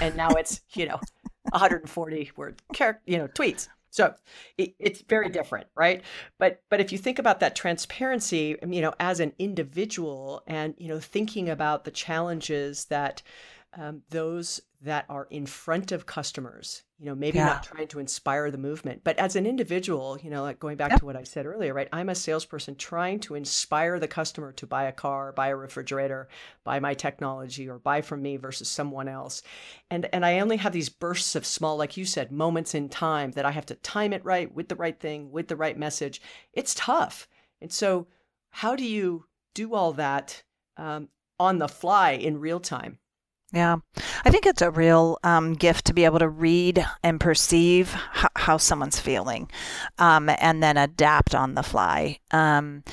and 0.00 0.16
now 0.16 0.30
it's 0.30 0.60
you 0.74 0.86
know 0.86 1.00
140 1.50 2.32
word 2.36 2.60
you 3.06 3.18
know 3.18 3.28
tweets. 3.28 3.68
So 3.90 4.12
it, 4.58 4.74
it's 4.80 5.02
very 5.02 5.28
different 5.28 5.66
right? 5.74 6.02
But 6.38 6.62
but 6.70 6.80
if 6.80 6.92
you 6.92 6.98
think 6.98 7.18
about 7.18 7.40
that 7.40 7.56
transparency 7.56 8.56
you 8.66 8.80
know 8.80 8.94
as 9.00 9.20
an 9.20 9.32
individual 9.38 10.42
and 10.46 10.74
you 10.78 10.88
know 10.88 11.00
thinking 11.00 11.48
about 11.48 11.84
the 11.84 11.90
challenges 11.90 12.86
that 12.86 13.22
um, 13.76 14.02
those 14.10 14.60
that 14.84 15.04
are 15.08 15.26
in 15.30 15.46
front 15.46 15.92
of 15.92 16.06
customers 16.06 16.82
you 16.98 17.06
know 17.06 17.14
maybe 17.14 17.38
yeah. 17.38 17.46
not 17.46 17.64
trying 17.64 17.88
to 17.88 17.98
inspire 17.98 18.50
the 18.50 18.58
movement 18.58 19.02
but 19.04 19.18
as 19.18 19.36
an 19.36 19.46
individual 19.46 20.18
you 20.22 20.30
know 20.30 20.42
like 20.42 20.60
going 20.60 20.76
back 20.76 20.90
yep. 20.90 21.00
to 21.00 21.06
what 21.06 21.16
i 21.16 21.22
said 21.22 21.46
earlier 21.46 21.74
right 21.74 21.88
i'm 21.92 22.08
a 22.08 22.14
salesperson 22.14 22.74
trying 22.76 23.18
to 23.18 23.34
inspire 23.34 23.98
the 23.98 24.08
customer 24.08 24.52
to 24.52 24.66
buy 24.66 24.84
a 24.84 24.92
car 24.92 25.32
buy 25.32 25.48
a 25.48 25.56
refrigerator 25.56 26.28
buy 26.62 26.78
my 26.78 26.94
technology 26.94 27.68
or 27.68 27.78
buy 27.78 28.00
from 28.00 28.22
me 28.22 28.36
versus 28.36 28.68
someone 28.68 29.08
else. 29.08 29.42
And 29.90 30.08
and 30.12 30.24
i 30.24 30.40
only 30.40 30.56
have 30.56 30.72
these 30.72 30.88
bursts 30.88 31.34
of 31.34 31.46
small 31.46 31.76
like 31.76 31.96
you 31.96 32.04
said 32.04 32.32
moments 32.32 32.74
in 32.74 32.88
time 32.88 33.32
that 33.32 33.44
i 33.44 33.50
have 33.50 33.66
to 33.66 33.74
time 33.76 34.12
it 34.12 34.24
right 34.24 34.52
with 34.54 34.68
the 34.68 34.76
right 34.76 34.98
thing 34.98 35.30
with 35.30 35.48
the 35.48 35.56
right 35.56 35.76
message. 35.76 36.20
It's 36.52 36.74
tough. 36.74 37.28
And 37.60 37.72
so 37.72 38.06
how 38.50 38.76
do 38.76 38.84
you 38.84 39.26
do 39.54 39.74
all 39.74 39.92
that 39.94 40.42
um, 40.76 41.08
on 41.38 41.58
the 41.58 41.68
fly 41.68 42.12
in 42.12 42.40
real 42.40 42.60
time? 42.60 42.98
Yeah, 43.52 43.76
I 44.24 44.30
think 44.30 44.46
it's 44.46 44.62
a 44.62 44.70
real 44.70 45.18
um, 45.22 45.52
gift 45.52 45.84
to 45.86 45.92
be 45.92 46.04
able 46.04 46.18
to 46.18 46.28
read 46.28 46.84
and 47.02 47.20
perceive 47.20 47.94
h- 48.16 48.26
how 48.36 48.56
someone's 48.56 48.98
feeling 48.98 49.50
um, 49.98 50.30
and 50.38 50.62
then 50.62 50.76
adapt 50.76 51.34
on 51.34 51.54
the 51.54 51.62
fly. 51.62 52.18
Um, 52.30 52.84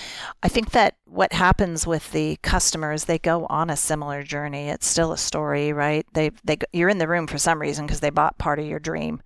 I 0.44 0.50
think 0.50 0.72
that 0.72 0.96
what 1.06 1.34
happens 1.34 1.86
with 1.86 2.12
the 2.12 2.38
customers 2.42 3.06
they 3.06 3.18
go 3.18 3.46
on 3.48 3.70
a 3.70 3.78
similar 3.78 4.24
journey. 4.24 4.70
It's 4.70 4.88
still 4.88 5.12
a 5.12 5.18
story 5.18 5.74
right? 5.74 6.06
They 6.14 6.32
they 6.44 6.58
you're 6.74 6.90
in 6.90 6.98
the 6.98 7.08
room 7.08 7.28
for 7.28 7.38
some 7.38 7.60
reason 7.60 7.86
because 7.86 8.00
they 8.00 8.10
bought 8.10 8.38
part 8.38 8.60
of 8.60 8.66
your 8.66 8.80
dream. 8.80 9.22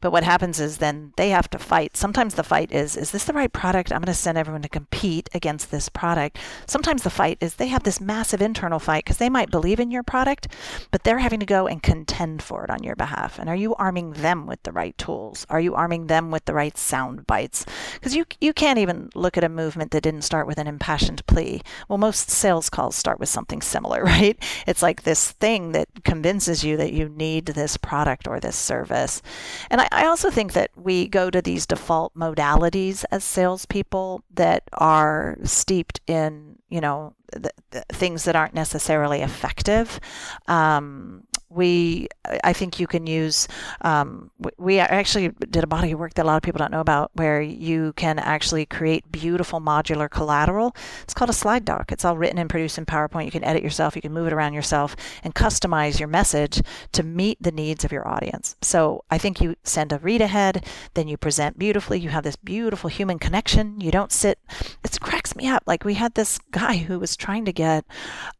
But 0.00 0.12
what 0.12 0.24
happens 0.24 0.60
is 0.60 0.78
then 0.78 1.12
they 1.16 1.30
have 1.30 1.48
to 1.50 1.58
fight. 1.58 1.96
Sometimes 1.96 2.34
the 2.34 2.42
fight 2.42 2.72
is 2.72 2.96
is 2.96 3.10
this 3.10 3.24
the 3.24 3.32
right 3.32 3.52
product? 3.52 3.92
I'm 3.92 4.00
going 4.00 4.06
to 4.06 4.14
send 4.14 4.38
everyone 4.38 4.62
to 4.62 4.68
compete 4.68 5.28
against 5.34 5.70
this 5.70 5.88
product. 5.88 6.38
Sometimes 6.66 7.02
the 7.02 7.10
fight 7.10 7.38
is 7.40 7.54
they 7.54 7.68
have 7.68 7.82
this 7.82 8.00
massive 8.00 8.42
internal 8.42 8.78
fight 8.78 9.04
because 9.04 9.18
they 9.18 9.30
might 9.30 9.50
believe 9.50 9.80
in 9.80 9.90
your 9.90 10.02
product 10.02 10.48
but 10.90 11.04
they're 11.04 11.18
having 11.18 11.40
to 11.40 11.46
go 11.54 11.66
and 11.66 11.82
contend 11.82 12.42
for 12.42 12.64
it 12.64 12.70
on 12.70 12.82
your 12.82 12.96
behalf 12.96 13.38
and 13.38 13.48
are 13.48 13.60
you 13.64 13.74
arming 13.74 14.12
them 14.12 14.46
with 14.46 14.62
the 14.62 14.72
right 14.72 14.96
tools 14.98 15.46
are 15.50 15.60
you 15.60 15.74
arming 15.74 16.06
them 16.06 16.30
with 16.30 16.44
the 16.44 16.54
right 16.54 16.76
sound 16.78 17.26
bites 17.26 17.66
because 17.94 18.14
you 18.14 18.24
you 18.40 18.52
can't 18.52 18.78
even 18.78 19.10
look 19.14 19.36
at 19.36 19.44
a 19.44 19.48
movement 19.48 19.90
that 19.90 20.02
didn't 20.02 20.22
start 20.22 20.46
with 20.46 20.58
an 20.58 20.66
impassioned 20.66 21.24
plea. 21.26 21.60
Well, 21.88 21.98
most 21.98 22.30
sales 22.30 22.70
calls 22.70 22.96
start 22.96 23.20
with 23.20 23.28
something 23.28 23.62
similar, 23.62 24.02
right? 24.14 24.38
It's 24.66 24.82
like 24.82 25.02
this 25.02 25.32
thing 25.32 25.72
that 25.72 25.88
convinces 26.04 26.64
you 26.64 26.76
that 26.76 26.92
you 26.92 27.08
need 27.08 27.46
this 27.46 27.76
product 27.76 28.26
or 28.26 28.40
this 28.40 28.56
service. 28.56 29.22
And 29.70 29.80
I, 29.80 29.88
I 29.92 30.06
also 30.06 30.30
think 30.30 30.52
that 30.54 30.70
we 30.76 31.08
go 31.08 31.30
to 31.30 31.42
these 31.42 31.66
default 31.66 32.14
modalities 32.14 33.04
as 33.10 33.24
salespeople 33.24 34.22
that 34.34 34.64
are 34.72 35.36
steeped 35.44 36.00
in, 36.06 36.56
you 36.68 36.80
know, 36.80 37.14
the, 37.32 37.52
the 37.70 37.84
things 37.90 38.24
that 38.24 38.36
aren't 38.36 38.54
necessarily 38.54 39.20
effective. 39.20 40.00
Um, 40.48 41.24
we 41.50 42.08
i 42.44 42.52
think 42.52 42.78
you 42.78 42.86
can 42.86 43.06
use 43.06 43.48
um, 43.82 44.30
we 44.56 44.78
actually 44.78 45.30
did 45.50 45.64
a 45.64 45.66
body 45.66 45.92
of 45.92 45.98
work 45.98 46.14
that 46.14 46.24
a 46.24 46.28
lot 46.28 46.36
of 46.36 46.42
people 46.42 46.58
don't 46.58 46.70
know 46.70 46.80
about 46.80 47.10
where 47.14 47.42
you 47.42 47.92
can 47.94 48.18
actually 48.18 48.64
create 48.66 49.10
beautiful 49.10 49.60
modular 49.60 50.08
collateral. 50.08 50.74
It's 51.02 51.14
called 51.14 51.30
a 51.30 51.34
slide 51.34 51.64
doc. 51.64 51.92
It's 51.92 52.04
all 52.04 52.16
written 52.16 52.38
and 52.38 52.48
produced 52.48 52.78
in 52.78 52.86
powerpoint. 52.86 53.24
You 53.24 53.30
can 53.30 53.44
edit 53.44 53.62
yourself. 53.62 53.96
You 53.96 54.02
can 54.02 54.12
move 54.12 54.26
it 54.26 54.32
around 54.32 54.52
yourself 54.52 54.96
and 55.24 55.34
customize 55.34 55.98
your 55.98 56.08
message 56.08 56.62
to 56.92 57.02
meet 57.02 57.38
the 57.40 57.52
needs 57.52 57.84
of 57.84 57.92
your 57.92 58.06
audience. 58.06 58.56
So 58.62 59.04
i 59.10 59.18
think 59.18 59.40
you 59.40 59.56
send 59.64 59.92
a 59.92 59.98
read 59.98 60.20
ahead 60.20 60.64
then 60.94 61.08
you 61.08 61.16
present 61.16 61.58
beautifully. 61.58 61.98
You 62.00 62.10
have 62.10 62.24
this 62.24 62.36
beautiful 62.36 62.90
human 62.90 63.18
connection. 63.18 63.80
You 63.80 63.90
don't 63.90 64.12
sit 64.12 64.38
it 64.84 65.00
cracks 65.00 65.34
me 65.34 65.48
up. 65.48 65.62
Like 65.66 65.84
we 65.84 65.94
had 65.94 66.14
this 66.14 66.38
guy 66.50 66.78
who 66.78 66.98
was 66.98 67.16
trying 67.16 67.44
to 67.44 67.52
get 67.52 67.84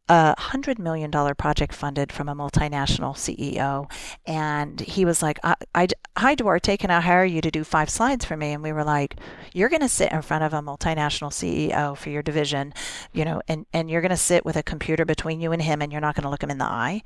a 0.09 0.39
hundred 0.39 0.77
million 0.77 1.09
dollar 1.09 1.33
project 1.33 1.73
funded 1.73 2.11
from 2.11 2.27
a 2.27 2.35
multinational 2.35 3.00
CEO, 3.09 3.91
and 4.25 4.79
he 4.79 5.05
was 5.05 5.21
like, 5.21 5.39
I, 5.43 5.55
I, 5.75 5.87
"Hi, 6.17 6.35
Duarte, 6.35 6.77
can 6.77 6.91
I 6.91 6.99
hire 6.99 7.25
you 7.25 7.41
to 7.41 7.49
do 7.49 7.63
five 7.63 7.89
slides 7.89 8.25
for 8.25 8.35
me?" 8.35 8.51
And 8.51 8.61
we 8.61 8.73
were 8.73 8.83
like, 8.83 9.15
"You're 9.53 9.69
going 9.69 9.81
to 9.81 9.89
sit 9.89 10.11
in 10.11 10.21
front 10.21 10.43
of 10.43 10.53
a 10.53 10.61
multinational 10.61 11.31
CEO 11.31 11.95
for 11.95 12.09
your 12.09 12.21
division, 12.21 12.73
you 13.13 13.23
know, 13.25 13.41
and 13.47 13.65
and 13.73 13.89
you're 13.89 14.01
going 14.01 14.09
to 14.09 14.17
sit 14.17 14.45
with 14.45 14.57
a 14.57 14.63
computer 14.63 15.05
between 15.05 15.39
you 15.41 15.51
and 15.51 15.61
him, 15.61 15.81
and 15.81 15.91
you're 15.91 16.01
not 16.01 16.15
going 16.15 16.23
to 16.23 16.29
look 16.29 16.43
him 16.43 16.51
in 16.51 16.57
the 16.57 16.65
eye." 16.65 17.01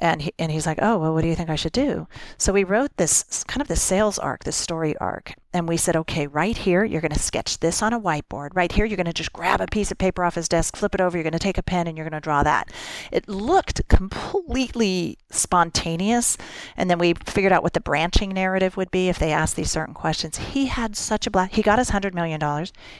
And 0.00 0.22
he, 0.22 0.32
and 0.38 0.50
he's 0.50 0.66
like, 0.66 0.78
"Oh, 0.80 0.98
well, 0.98 1.12
what 1.12 1.22
do 1.22 1.28
you 1.28 1.34
think 1.34 1.50
I 1.50 1.56
should 1.56 1.72
do?" 1.72 2.08
So 2.38 2.52
we 2.52 2.64
wrote 2.64 2.96
this 2.96 3.44
kind 3.44 3.60
of 3.60 3.68
the 3.68 3.76
sales 3.76 4.18
arc, 4.18 4.44
this 4.44 4.56
story 4.56 4.96
arc, 4.96 5.34
and 5.52 5.68
we 5.68 5.76
said, 5.76 5.96
"Okay, 5.96 6.26
right 6.26 6.56
here, 6.56 6.84
you're 6.84 7.02
going 7.02 7.12
to 7.12 7.18
sketch 7.18 7.60
this 7.60 7.82
on 7.82 7.92
a 7.92 8.00
whiteboard. 8.00 8.50
Right 8.54 8.72
here, 8.72 8.86
you're 8.86 8.96
going 8.96 9.06
to 9.06 9.12
just 9.12 9.32
grab 9.32 9.60
a 9.60 9.66
piece 9.66 9.90
of 9.90 9.98
paper 9.98 10.24
off 10.24 10.36
his 10.36 10.48
desk, 10.48 10.76
flip 10.76 10.94
it 10.94 11.00
over. 11.02 11.16
You're 11.16 11.24
going 11.24 11.32
to 11.32 11.38
take 11.38 11.58
a 11.58 11.62
pen, 11.62 11.86
and 11.86 11.96
you're 11.96 12.08
going 12.08 12.20
to 12.20 12.24
draw." 12.24 12.42
that. 12.46 12.70
It 13.12 13.28
looked 13.28 13.86
completely 13.88 15.18
spontaneous. 15.30 16.38
And 16.76 16.88
then 16.88 16.98
we 16.98 17.14
figured 17.26 17.52
out 17.52 17.62
what 17.62 17.74
the 17.74 17.80
branching 17.80 18.30
narrative 18.30 18.45
would 18.76 18.90
be 18.90 19.08
if 19.08 19.18
they 19.18 19.32
asked 19.32 19.56
these 19.56 19.70
certain 19.70 19.94
questions. 19.94 20.38
He 20.38 20.66
had 20.66 20.96
such 20.96 21.26
a 21.26 21.30
blast. 21.30 21.54
He 21.54 21.62
got 21.62 21.78
his 21.78 21.90
$100 21.90 22.14
million. 22.14 22.40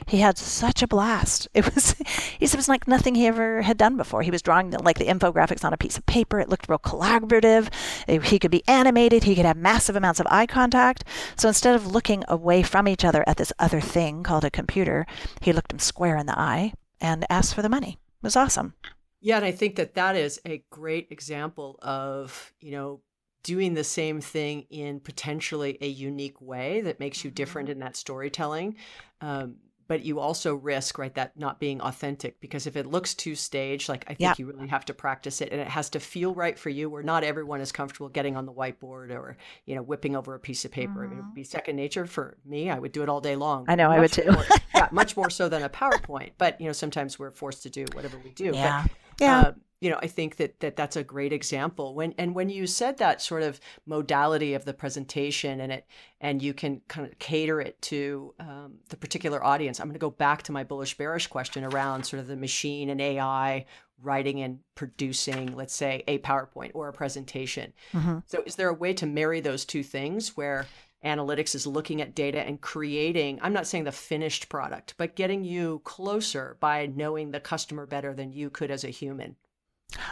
He 0.07 0.19
had 0.19 0.39
such 0.39 0.83
a 0.83 0.87
blast. 0.87 1.49
It 1.57 1.75
was, 1.75 1.95
he 2.39 2.47
said 2.47 2.57
it 2.57 2.59
was 2.59 2.69
like 2.69 2.87
nothing 2.87 3.15
he 3.15 3.27
ever 3.27 3.63
had 3.63 3.79
done 3.79 3.97
before. 3.97 4.23
He 4.23 4.31
was 4.31 4.43
drawing 4.43 4.71
the, 4.71 4.83
like 4.83 4.99
the 4.99 5.07
infographics 5.07 5.65
on 5.65 5.73
a 5.73 5.79
piece 5.79 5.97
of 5.97 6.05
paper. 6.07 6.39
It 6.39 6.49
looked 6.49 6.69
real 6.69 6.79
collaborative. 6.79 7.73
He 8.07 8.39
could 8.39 8.51
be 8.51 8.63
animated. 8.69 9.25
He 9.25 9.35
could 9.35 9.47
have 9.47 9.57
massive 9.57 9.97
amounts 9.97 10.21
of 10.21 10.27
eye 10.31 10.47
contact. 10.47 11.05
So 11.37 11.49
instead 11.49 11.75
of 11.75 11.87
looking 11.87 12.25
away 12.29 12.63
from 12.63 12.89
each 12.89 13.05
other 13.05 13.25
at 13.27 13.39
this 13.39 13.53
other 13.59 13.81
thing 13.81 14.23
called 14.23 14.45
a 14.45 14.51
computer, 14.51 15.07
he 15.41 15.53
looked 15.53 15.73
him 15.73 15.79
square 15.79 16.17
in 16.17 16.27
the 16.27 16.39
eye 16.39 16.75
and 17.01 17.25
asked 17.31 17.55
for 17.55 17.63
the 17.63 17.69
money. 17.69 17.99
It 18.23 18.23
was 18.23 18.37
awesome. 18.37 18.75
Yeah, 19.21 19.37
and 19.37 19.45
I 19.45 19.51
think 19.51 19.77
that 19.77 19.95
that 19.95 20.15
is 20.15 20.41
a 20.47 20.63
great 20.71 21.09
example 21.11 21.79
of, 21.83 22.53
you 22.61 22.73
know, 22.73 23.01
doing 23.47 23.75
the 23.75 23.85
same 23.85 24.21
thing 24.21 24.67
in 24.71 24.99
potentially 24.99 25.79
a 25.81 25.87
unique 25.87 26.41
way 26.41 26.81
that 26.83 26.99
makes 27.01 27.25
you 27.25 27.31
different 27.31 27.69
Mm-hmm. 27.69 27.73
in 27.73 27.79
that 27.87 27.97
storytelling. 27.97 28.77
Um, 29.21 29.57
but 29.89 30.05
you 30.05 30.19
also 30.19 30.57
risk 30.57 30.99
right 30.99 31.15
that 31.15 31.39
not 31.39 31.61
being 31.61 31.81
authentic 31.81 32.41
because 32.41 32.67
if 32.67 32.75
it 32.77 32.87
looks 32.87 33.15
too 33.15 33.37
staged 33.37 33.89
like 33.89 34.03
i 34.09 34.15
think 34.15 34.21
Yep. 34.31 34.39
you 34.41 34.47
really 34.47 34.67
have 34.67 34.85
to 34.87 34.95
practice 34.95 35.41
it 35.41 35.53
and 35.53 35.61
it 35.61 35.69
has 35.69 35.89
to 35.91 36.01
feel 36.01 36.35
right 36.35 36.59
for 36.59 36.71
you 36.71 36.91
where 36.91 37.05
not 37.05 37.23
everyone 37.23 37.61
is 37.61 37.71
comfortable 37.71 38.09
getting 38.09 38.37
on 38.37 38.47
the 38.47 38.53
whiteboard 38.53 39.11
or 39.13 39.37
you 39.65 39.77
know 39.77 39.83
whipping 39.83 40.17
over 40.17 40.35
a 40.35 40.41
piece 40.41 40.65
of 40.65 40.73
paper 40.73 41.05
i 41.05 41.07
mean 41.07 41.19
it 41.21 41.23
would 41.23 41.35
be 41.35 41.45
second 41.45 41.77
nature 41.77 42.05
for 42.05 42.37
me 42.45 42.69
i 42.69 42.77
would 42.81 42.91
do 42.91 43.05
it 43.05 43.09
all 43.09 43.21
day 43.21 43.37
long 43.37 43.63
Mm-hmm. 43.63 43.71
I 43.71 43.75
know, 43.77 43.91
I 43.93 44.01
would 44.01 44.11
Much 44.11 44.25
too. 44.27 44.33
more- 44.33 44.45
yeah 44.75 44.89
much 44.91 45.17
more 45.17 45.31
so 45.31 45.49
than 45.53 45.63
a 45.63 45.69
powerpoint 45.69 46.33
but 46.37 46.61
you 46.61 46.67
know 46.67 46.73
sometimes 46.73 47.17
we're 47.17 47.31
forced 47.31 47.63
to 47.63 47.71
do 47.71 47.85
whatever 47.95 48.19
we 48.25 48.31
do 48.31 48.51
Yeah. 48.55 48.83
but 48.89 49.25
Yeah. 49.25 49.39
uh, 49.41 49.53
you 49.81 49.91
know, 49.91 49.99
I 50.01 50.07
think 50.07 50.37
that, 50.37 50.61
that 50.61 50.77
that's 50.77 50.97
a 50.97 51.05
great 51.05 51.33
example. 51.33 51.95
When 51.95 52.15
and 52.17 52.35
when 52.35 52.49
you 52.49 52.67
said 52.67 52.99
that 52.99 53.21
sort 53.21 53.43
of 53.43 53.61
modality 53.85 54.55
of 54.55 54.65
the 54.65 54.73
presentation 54.73 55.61
and 55.61 55.73
it 55.73 55.87
and 56.21 56.43
you 56.43 56.55
can 56.55 56.81
kind 56.89 57.07
of 57.07 57.19
cater 57.19 57.61
it 57.61 57.81
to 57.83 58.35
um, 58.41 58.75
the 58.89 58.97
particular 58.97 59.45
audience, 59.45 59.79
I'm 59.79 59.87
going 59.87 59.95
to 59.95 59.99
go 59.99 60.11
back 60.11 60.43
to 60.45 60.53
my 60.53 60.65
bullish 60.65 60.97
bearish 60.97 61.27
question 61.27 61.63
around 61.63 62.05
sort 62.05 62.21
of 62.21 62.27
the 62.27 62.37
machine 62.37 62.89
and 62.89 63.01
AI 63.01 63.67
writing 64.03 64.43
and 64.43 64.59
producing, 64.75 65.55
let's 65.57 65.75
say, 65.75 66.05
a 66.07 66.19
PowerPoint 66.19 66.73
or 66.75 66.89
a 66.89 66.93
presentation. 66.93 67.73
Mhm. 67.93 68.23
So, 68.27 68.43
is 68.45 68.57
there 68.57 68.69
a 68.69 68.75
way 68.75 68.93
to 68.95 69.07
marry 69.07 69.41
those 69.41 69.65
two 69.65 69.83
things 69.83 70.37
where 70.37 70.67
analytics 71.05 71.55
is 71.55 71.67
looking 71.67 72.01
at 72.01 72.15
data 72.15 72.41
and 72.41 72.61
creating 72.61 73.39
i'm 73.43 73.53
not 73.53 73.67
saying 73.67 73.85
the 73.85 73.93
finished 73.93 74.49
product 74.49 74.95
but 74.97 75.15
getting 75.15 75.45
you 75.45 75.81
closer 75.85 76.57
by 76.59 76.87
knowing 76.87 77.31
the 77.31 77.39
customer 77.39 77.87
better 77.87 78.15
than 78.15 78.33
you 78.33 78.49
could 78.49 78.71
as 78.71 78.83
a 78.83 78.89
human 78.89 79.37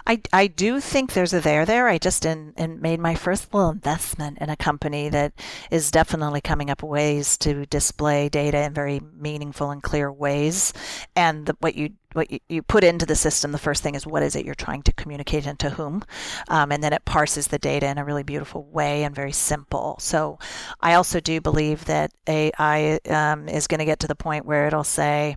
I, 0.06 0.20
I 0.32 0.46
do 0.46 0.80
think 0.80 1.12
there's 1.12 1.32
a 1.32 1.40
there 1.40 1.66
there. 1.66 1.88
I 1.88 1.98
just 1.98 2.24
in, 2.24 2.52
in 2.56 2.80
made 2.80 3.00
my 3.00 3.14
first 3.14 3.52
little 3.52 3.70
investment 3.70 4.38
in 4.40 4.48
a 4.50 4.56
company 4.56 5.08
that 5.08 5.32
is 5.70 5.90
definitely 5.90 6.40
coming 6.40 6.70
up 6.70 6.82
ways 6.82 7.36
to 7.38 7.66
display 7.66 8.28
data 8.28 8.62
in 8.62 8.74
very 8.74 9.00
meaningful 9.18 9.70
and 9.70 9.82
clear 9.82 10.12
ways. 10.12 10.72
And 11.16 11.46
the, 11.46 11.56
what 11.60 11.74
you 11.74 11.90
what 12.12 12.30
you, 12.30 12.38
you 12.48 12.62
put 12.62 12.84
into 12.84 13.04
the 13.04 13.16
system, 13.16 13.50
the 13.50 13.58
first 13.58 13.82
thing 13.82 13.96
is 13.96 14.06
what 14.06 14.22
is 14.22 14.36
it 14.36 14.44
you're 14.44 14.54
trying 14.54 14.82
to 14.82 14.92
communicate 14.92 15.46
and 15.46 15.58
to 15.58 15.70
whom, 15.70 16.04
um, 16.48 16.70
and 16.70 16.80
then 16.80 16.92
it 16.92 17.04
parses 17.04 17.48
the 17.48 17.58
data 17.58 17.88
in 17.88 17.98
a 17.98 18.04
really 18.04 18.22
beautiful 18.22 18.62
way 18.66 19.02
and 19.02 19.16
very 19.16 19.32
simple. 19.32 19.96
So 19.98 20.38
I 20.80 20.94
also 20.94 21.18
do 21.18 21.40
believe 21.40 21.86
that 21.86 22.12
AI 22.28 23.00
um, 23.10 23.48
is 23.48 23.66
going 23.66 23.80
to 23.80 23.84
get 23.84 23.98
to 24.00 24.06
the 24.06 24.14
point 24.14 24.46
where 24.46 24.68
it'll 24.68 24.84
say 24.84 25.36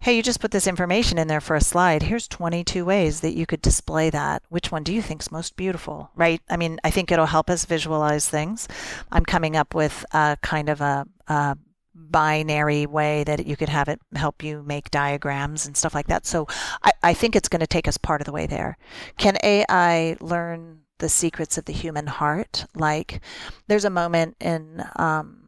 hey, 0.00 0.16
you 0.16 0.22
just 0.22 0.40
put 0.40 0.50
this 0.50 0.66
information 0.66 1.18
in 1.18 1.28
there 1.28 1.42
for 1.42 1.54
a 1.54 1.60
slide. 1.60 2.02
Here's 2.02 2.26
22 2.26 2.86
ways 2.86 3.20
that 3.20 3.36
you 3.36 3.44
could 3.44 3.60
display 3.60 4.08
that. 4.10 4.42
Which 4.48 4.72
one 4.72 4.82
do 4.82 4.94
you 4.94 5.02
think's 5.02 5.30
most 5.30 5.56
beautiful? 5.56 6.10
Right? 6.16 6.40
I 6.48 6.56
mean, 6.56 6.80
I 6.82 6.90
think 6.90 7.12
it'll 7.12 7.26
help 7.26 7.50
us 7.50 7.66
visualize 7.66 8.26
things. 8.26 8.66
I'm 9.12 9.26
coming 9.26 9.56
up 9.56 9.74
with 9.74 10.04
a 10.12 10.38
kind 10.40 10.70
of 10.70 10.80
a, 10.80 11.06
a 11.28 11.58
binary 11.94 12.86
way 12.86 13.24
that 13.24 13.46
you 13.46 13.56
could 13.56 13.68
have 13.68 13.88
it 13.88 14.00
help 14.14 14.42
you 14.42 14.62
make 14.62 14.90
diagrams 14.90 15.66
and 15.66 15.76
stuff 15.76 15.94
like 15.94 16.06
that. 16.06 16.24
So 16.24 16.46
I, 16.82 16.92
I 17.02 17.14
think 17.14 17.36
it's 17.36 17.48
going 17.48 17.60
to 17.60 17.66
take 17.66 17.86
us 17.86 17.98
part 17.98 18.22
of 18.22 18.24
the 18.24 18.32
way 18.32 18.46
there. 18.46 18.78
Can 19.18 19.36
AI 19.42 20.16
learn 20.20 20.80
the 20.98 21.10
secrets 21.10 21.58
of 21.58 21.66
the 21.66 21.72
human 21.74 22.06
heart? 22.06 22.64
Like, 22.74 23.20
there's 23.66 23.84
a 23.84 23.90
moment 23.90 24.36
in 24.40 24.82
um, 24.96 25.39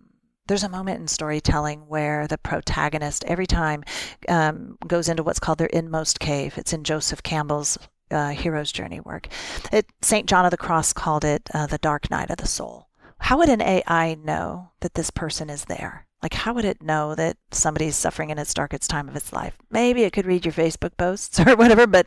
there's 0.46 0.64
a 0.64 0.68
moment 0.68 1.00
in 1.00 1.08
storytelling 1.08 1.80
where 1.88 2.26
the 2.26 2.38
protagonist 2.38 3.24
every 3.24 3.46
time 3.46 3.84
um, 4.28 4.76
goes 4.86 5.08
into 5.08 5.22
what's 5.22 5.38
called 5.38 5.58
their 5.58 5.68
inmost 5.68 6.20
cave. 6.20 6.58
It's 6.58 6.72
in 6.72 6.84
Joseph 6.84 7.22
Campbell's 7.22 7.78
uh, 8.10 8.30
hero's 8.30 8.72
journey 8.72 9.00
work. 9.00 9.28
It, 9.72 9.86
Saint 10.02 10.28
John 10.28 10.44
of 10.44 10.50
the 10.50 10.56
Cross 10.56 10.92
called 10.92 11.24
it 11.24 11.48
uh, 11.54 11.66
the 11.66 11.78
dark 11.78 12.10
night 12.10 12.30
of 12.30 12.36
the 12.36 12.46
soul. 12.46 12.88
How 13.18 13.38
would 13.38 13.48
an 13.48 13.62
AI 13.62 14.14
know 14.14 14.70
that 14.80 14.94
this 14.94 15.10
person 15.10 15.48
is 15.48 15.66
there? 15.66 16.06
Like, 16.22 16.34
how 16.34 16.52
would 16.54 16.64
it 16.64 16.82
know 16.82 17.14
that 17.16 17.36
somebody's 17.50 17.96
suffering 17.96 18.30
in 18.30 18.38
its 18.38 18.54
darkest 18.54 18.88
time 18.88 19.08
of 19.08 19.16
its 19.16 19.32
life? 19.32 19.56
Maybe 19.70 20.04
it 20.04 20.12
could 20.12 20.26
read 20.26 20.44
your 20.44 20.52
Facebook 20.52 20.96
posts 20.96 21.40
or 21.46 21.56
whatever, 21.56 21.86
but 21.86 22.06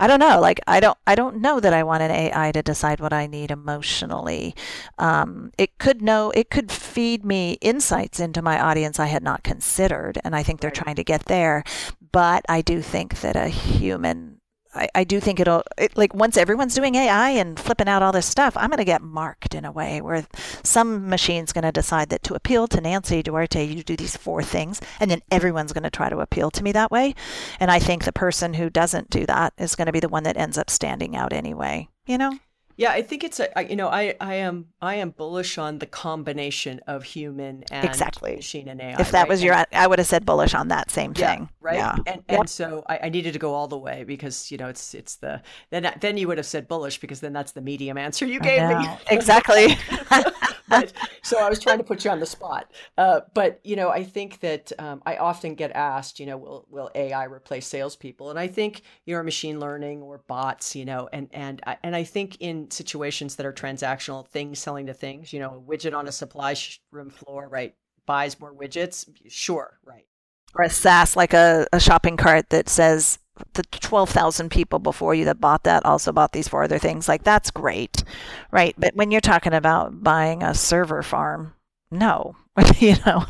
I 0.00 0.06
don't 0.06 0.20
know. 0.20 0.40
Like, 0.40 0.60
I 0.66 0.80
don't, 0.80 0.96
I 1.06 1.14
don't 1.14 1.40
know 1.40 1.60
that 1.60 1.74
I 1.74 1.82
want 1.82 2.02
an 2.02 2.10
AI 2.10 2.52
to 2.52 2.62
decide 2.62 3.00
what 3.00 3.12
I 3.12 3.26
need 3.26 3.50
emotionally. 3.50 4.54
Um, 4.98 5.52
it 5.58 5.78
could 5.78 6.00
know, 6.00 6.30
it 6.30 6.50
could 6.50 6.72
feed 6.72 7.24
me 7.24 7.58
insights 7.60 8.18
into 8.20 8.40
my 8.40 8.58
audience 8.58 8.98
I 8.98 9.06
had 9.06 9.22
not 9.22 9.42
considered, 9.42 10.18
and 10.24 10.34
I 10.34 10.42
think 10.42 10.60
they're 10.60 10.70
trying 10.70 10.96
to 10.96 11.04
get 11.04 11.26
there. 11.26 11.62
But 12.10 12.44
I 12.48 12.62
do 12.62 12.80
think 12.80 13.20
that 13.20 13.36
a 13.36 13.48
human 13.48 14.31
I, 14.74 14.88
I 14.94 15.04
do 15.04 15.20
think 15.20 15.38
it'll 15.40 15.62
it, 15.76 15.96
like 15.96 16.14
once 16.14 16.36
everyone's 16.36 16.74
doing 16.74 16.94
AI 16.94 17.30
and 17.30 17.58
flipping 17.58 17.88
out 17.88 18.02
all 18.02 18.12
this 18.12 18.26
stuff, 18.26 18.56
I'm 18.56 18.70
going 18.70 18.78
to 18.78 18.84
get 18.84 19.02
marked 19.02 19.54
in 19.54 19.64
a 19.64 19.72
way 19.72 20.00
where 20.00 20.26
some 20.62 21.08
machine's 21.08 21.52
going 21.52 21.64
to 21.64 21.72
decide 21.72 22.08
that 22.08 22.22
to 22.24 22.34
appeal 22.34 22.66
to 22.68 22.80
Nancy 22.80 23.22
Duarte, 23.22 23.64
you 23.64 23.82
do 23.82 23.96
these 23.96 24.16
four 24.16 24.42
things, 24.42 24.80
and 25.00 25.10
then 25.10 25.22
everyone's 25.30 25.72
going 25.72 25.82
to 25.82 25.90
try 25.90 26.08
to 26.08 26.20
appeal 26.20 26.50
to 26.50 26.62
me 26.62 26.72
that 26.72 26.90
way. 26.90 27.14
And 27.60 27.70
I 27.70 27.78
think 27.78 28.04
the 28.04 28.12
person 28.12 28.54
who 28.54 28.70
doesn't 28.70 29.10
do 29.10 29.26
that 29.26 29.52
is 29.58 29.74
going 29.74 29.86
to 29.86 29.92
be 29.92 30.00
the 30.00 30.08
one 30.08 30.22
that 30.24 30.36
ends 30.36 30.56
up 30.58 30.70
standing 30.70 31.16
out 31.16 31.32
anyway. 31.32 31.88
You 32.06 32.18
know? 32.18 32.38
Yeah, 32.76 32.90
I 32.92 33.02
think 33.02 33.24
it's 33.24 33.40
a 33.40 33.48
you 33.68 33.76
know 33.76 33.88
I 33.88 34.14
I 34.20 34.34
am 34.36 34.66
I 34.80 34.96
am 34.96 35.10
bullish 35.10 35.58
on 35.58 35.78
the 35.78 35.86
combination 35.86 36.80
of 36.86 37.04
human 37.04 37.64
and 37.70 37.84
Exactly. 37.84 38.36
machine 38.36 38.68
and 38.68 38.80
AI. 38.80 39.00
if 39.00 39.10
that 39.12 39.20
right? 39.22 39.28
was 39.28 39.42
your, 39.42 39.64
I 39.72 39.86
would 39.86 39.98
have 39.98 40.08
said 40.08 40.24
bullish 40.24 40.54
on 40.54 40.68
that 40.68 40.90
same 40.90 41.12
yeah, 41.16 41.34
thing. 41.34 41.48
right? 41.60 41.76
Yeah. 41.76 41.96
And 42.06 42.22
Yep. 42.28 42.40
and 42.40 42.48
so 42.48 42.84
I, 42.88 43.00
I 43.04 43.08
needed 43.08 43.32
to 43.34 43.38
go 43.38 43.54
all 43.54 43.68
the 43.68 43.78
way 43.78 44.04
because 44.04 44.50
you 44.50 44.58
know 44.58 44.68
it's 44.68 44.94
it's 44.94 45.16
the 45.16 45.42
then 45.70 45.92
then 46.00 46.16
you 46.16 46.28
would 46.28 46.38
have 46.38 46.46
said 46.46 46.68
bullish 46.68 46.98
because 46.98 47.20
then 47.20 47.32
that's 47.32 47.52
the 47.52 47.60
medium 47.60 47.98
answer 47.98 48.26
you 48.26 48.40
gave 48.40 48.68
me. 48.68 48.88
exactly. 49.10 49.76
but, 50.72 50.92
so 51.22 51.38
I 51.44 51.48
was 51.48 51.58
trying 51.58 51.78
to 51.78 51.84
put 51.84 52.04
you 52.04 52.10
on 52.10 52.20
the 52.20 52.26
spot. 52.26 52.72
Uh, 52.98 53.20
but 53.34 53.60
you 53.64 53.76
know, 53.76 53.90
I 53.90 54.04
think 54.04 54.40
that 54.40 54.72
um, 54.78 55.02
I 55.06 55.16
often 55.16 55.54
get 55.54 55.70
asked, 55.72 56.18
you 56.20 56.26
know, 56.26 56.36
will 56.38 56.66
will 56.70 56.90
AI 56.94 57.24
replace 57.24 57.66
salespeople? 57.66 58.30
And 58.30 58.38
I 58.38 58.48
think 58.48 58.82
you 59.06 59.14
know, 59.16 59.22
machine 59.22 59.60
learning 59.60 60.02
or 60.02 60.18
bots, 60.28 60.74
you 60.76 60.84
know, 60.84 61.08
and 61.12 61.28
and 61.32 61.60
I- 61.66 61.78
and 61.82 61.94
I 61.96 62.04
think 62.04 62.36
in 62.40 62.70
situations 62.70 63.36
that 63.36 63.46
are 63.46 63.52
transactional, 63.52 64.26
things 64.28 64.58
selling 64.58 64.86
to 64.86 64.94
things, 64.94 65.32
you 65.32 65.40
know, 65.40 65.50
a 65.56 65.60
widget 65.60 65.96
on 65.96 66.08
a 66.08 66.12
supply 66.12 66.54
room 66.90 67.10
floor, 67.10 67.48
right, 67.48 67.74
buys 68.06 68.38
more 68.40 68.54
widgets. 68.54 69.08
Sure, 69.28 69.78
right. 69.84 70.06
or 70.54 70.64
a 70.64 70.70
SaaS, 70.70 71.16
like 71.16 71.32
a, 71.34 71.66
a 71.72 71.80
shopping 71.80 72.16
cart 72.16 72.50
that 72.50 72.68
says 72.68 73.18
the 73.54 73.62
12,000 73.62 74.50
people 74.50 74.78
before 74.78 75.14
you 75.14 75.24
that 75.26 75.40
bought 75.40 75.64
that 75.64 75.84
also 75.84 76.12
bought 76.12 76.32
these 76.32 76.48
four 76.48 76.62
other 76.62 76.78
things. 76.78 77.08
Like, 77.08 77.24
that's 77.24 77.50
great, 77.50 78.04
right? 78.50 78.74
But 78.78 78.94
when 78.94 79.10
you're 79.10 79.20
talking 79.20 79.52
about 79.52 80.02
buying 80.02 80.42
a 80.42 80.54
server 80.54 81.02
farm, 81.02 81.54
no, 81.90 82.36
you 82.78 82.96
know, 83.06 83.24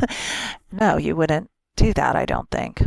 no, 0.70 0.96
you 0.96 1.16
wouldn't 1.16 1.50
do 1.76 1.92
that, 1.94 2.16
I 2.16 2.24
don't 2.24 2.50
think. 2.50 2.82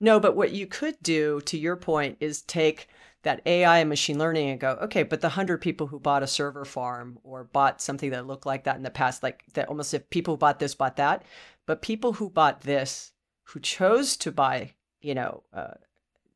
No, 0.00 0.20
but 0.20 0.36
what 0.36 0.52
you 0.52 0.66
could 0.66 0.96
do, 1.02 1.40
to 1.42 1.58
your 1.58 1.76
point, 1.76 2.18
is 2.20 2.42
take 2.42 2.88
that 3.22 3.40
AI 3.46 3.78
and 3.78 3.88
machine 3.88 4.18
learning 4.18 4.50
and 4.50 4.60
go, 4.60 4.78
okay, 4.82 5.02
but 5.02 5.20
the 5.20 5.30
hundred 5.30 5.60
people 5.60 5.86
who 5.86 5.98
bought 5.98 6.22
a 6.22 6.26
server 6.26 6.64
farm 6.64 7.18
or 7.24 7.44
bought 7.44 7.80
something 7.80 8.10
that 8.10 8.26
looked 8.26 8.46
like 8.46 8.64
that 8.64 8.76
in 8.76 8.82
the 8.82 8.90
past, 8.90 9.22
like 9.22 9.44
that 9.54 9.68
almost 9.68 9.94
if 9.94 10.08
people 10.10 10.34
who 10.34 10.38
bought 10.38 10.58
this 10.58 10.74
bought 10.74 10.96
that, 10.96 11.24
but 11.66 11.82
people 11.82 12.12
who 12.12 12.28
bought 12.28 12.60
this, 12.60 13.12
who 13.44 13.60
chose 13.60 14.16
to 14.18 14.30
buy, 14.30 14.74
you 15.00 15.14
know, 15.14 15.42
uh, 15.52 15.74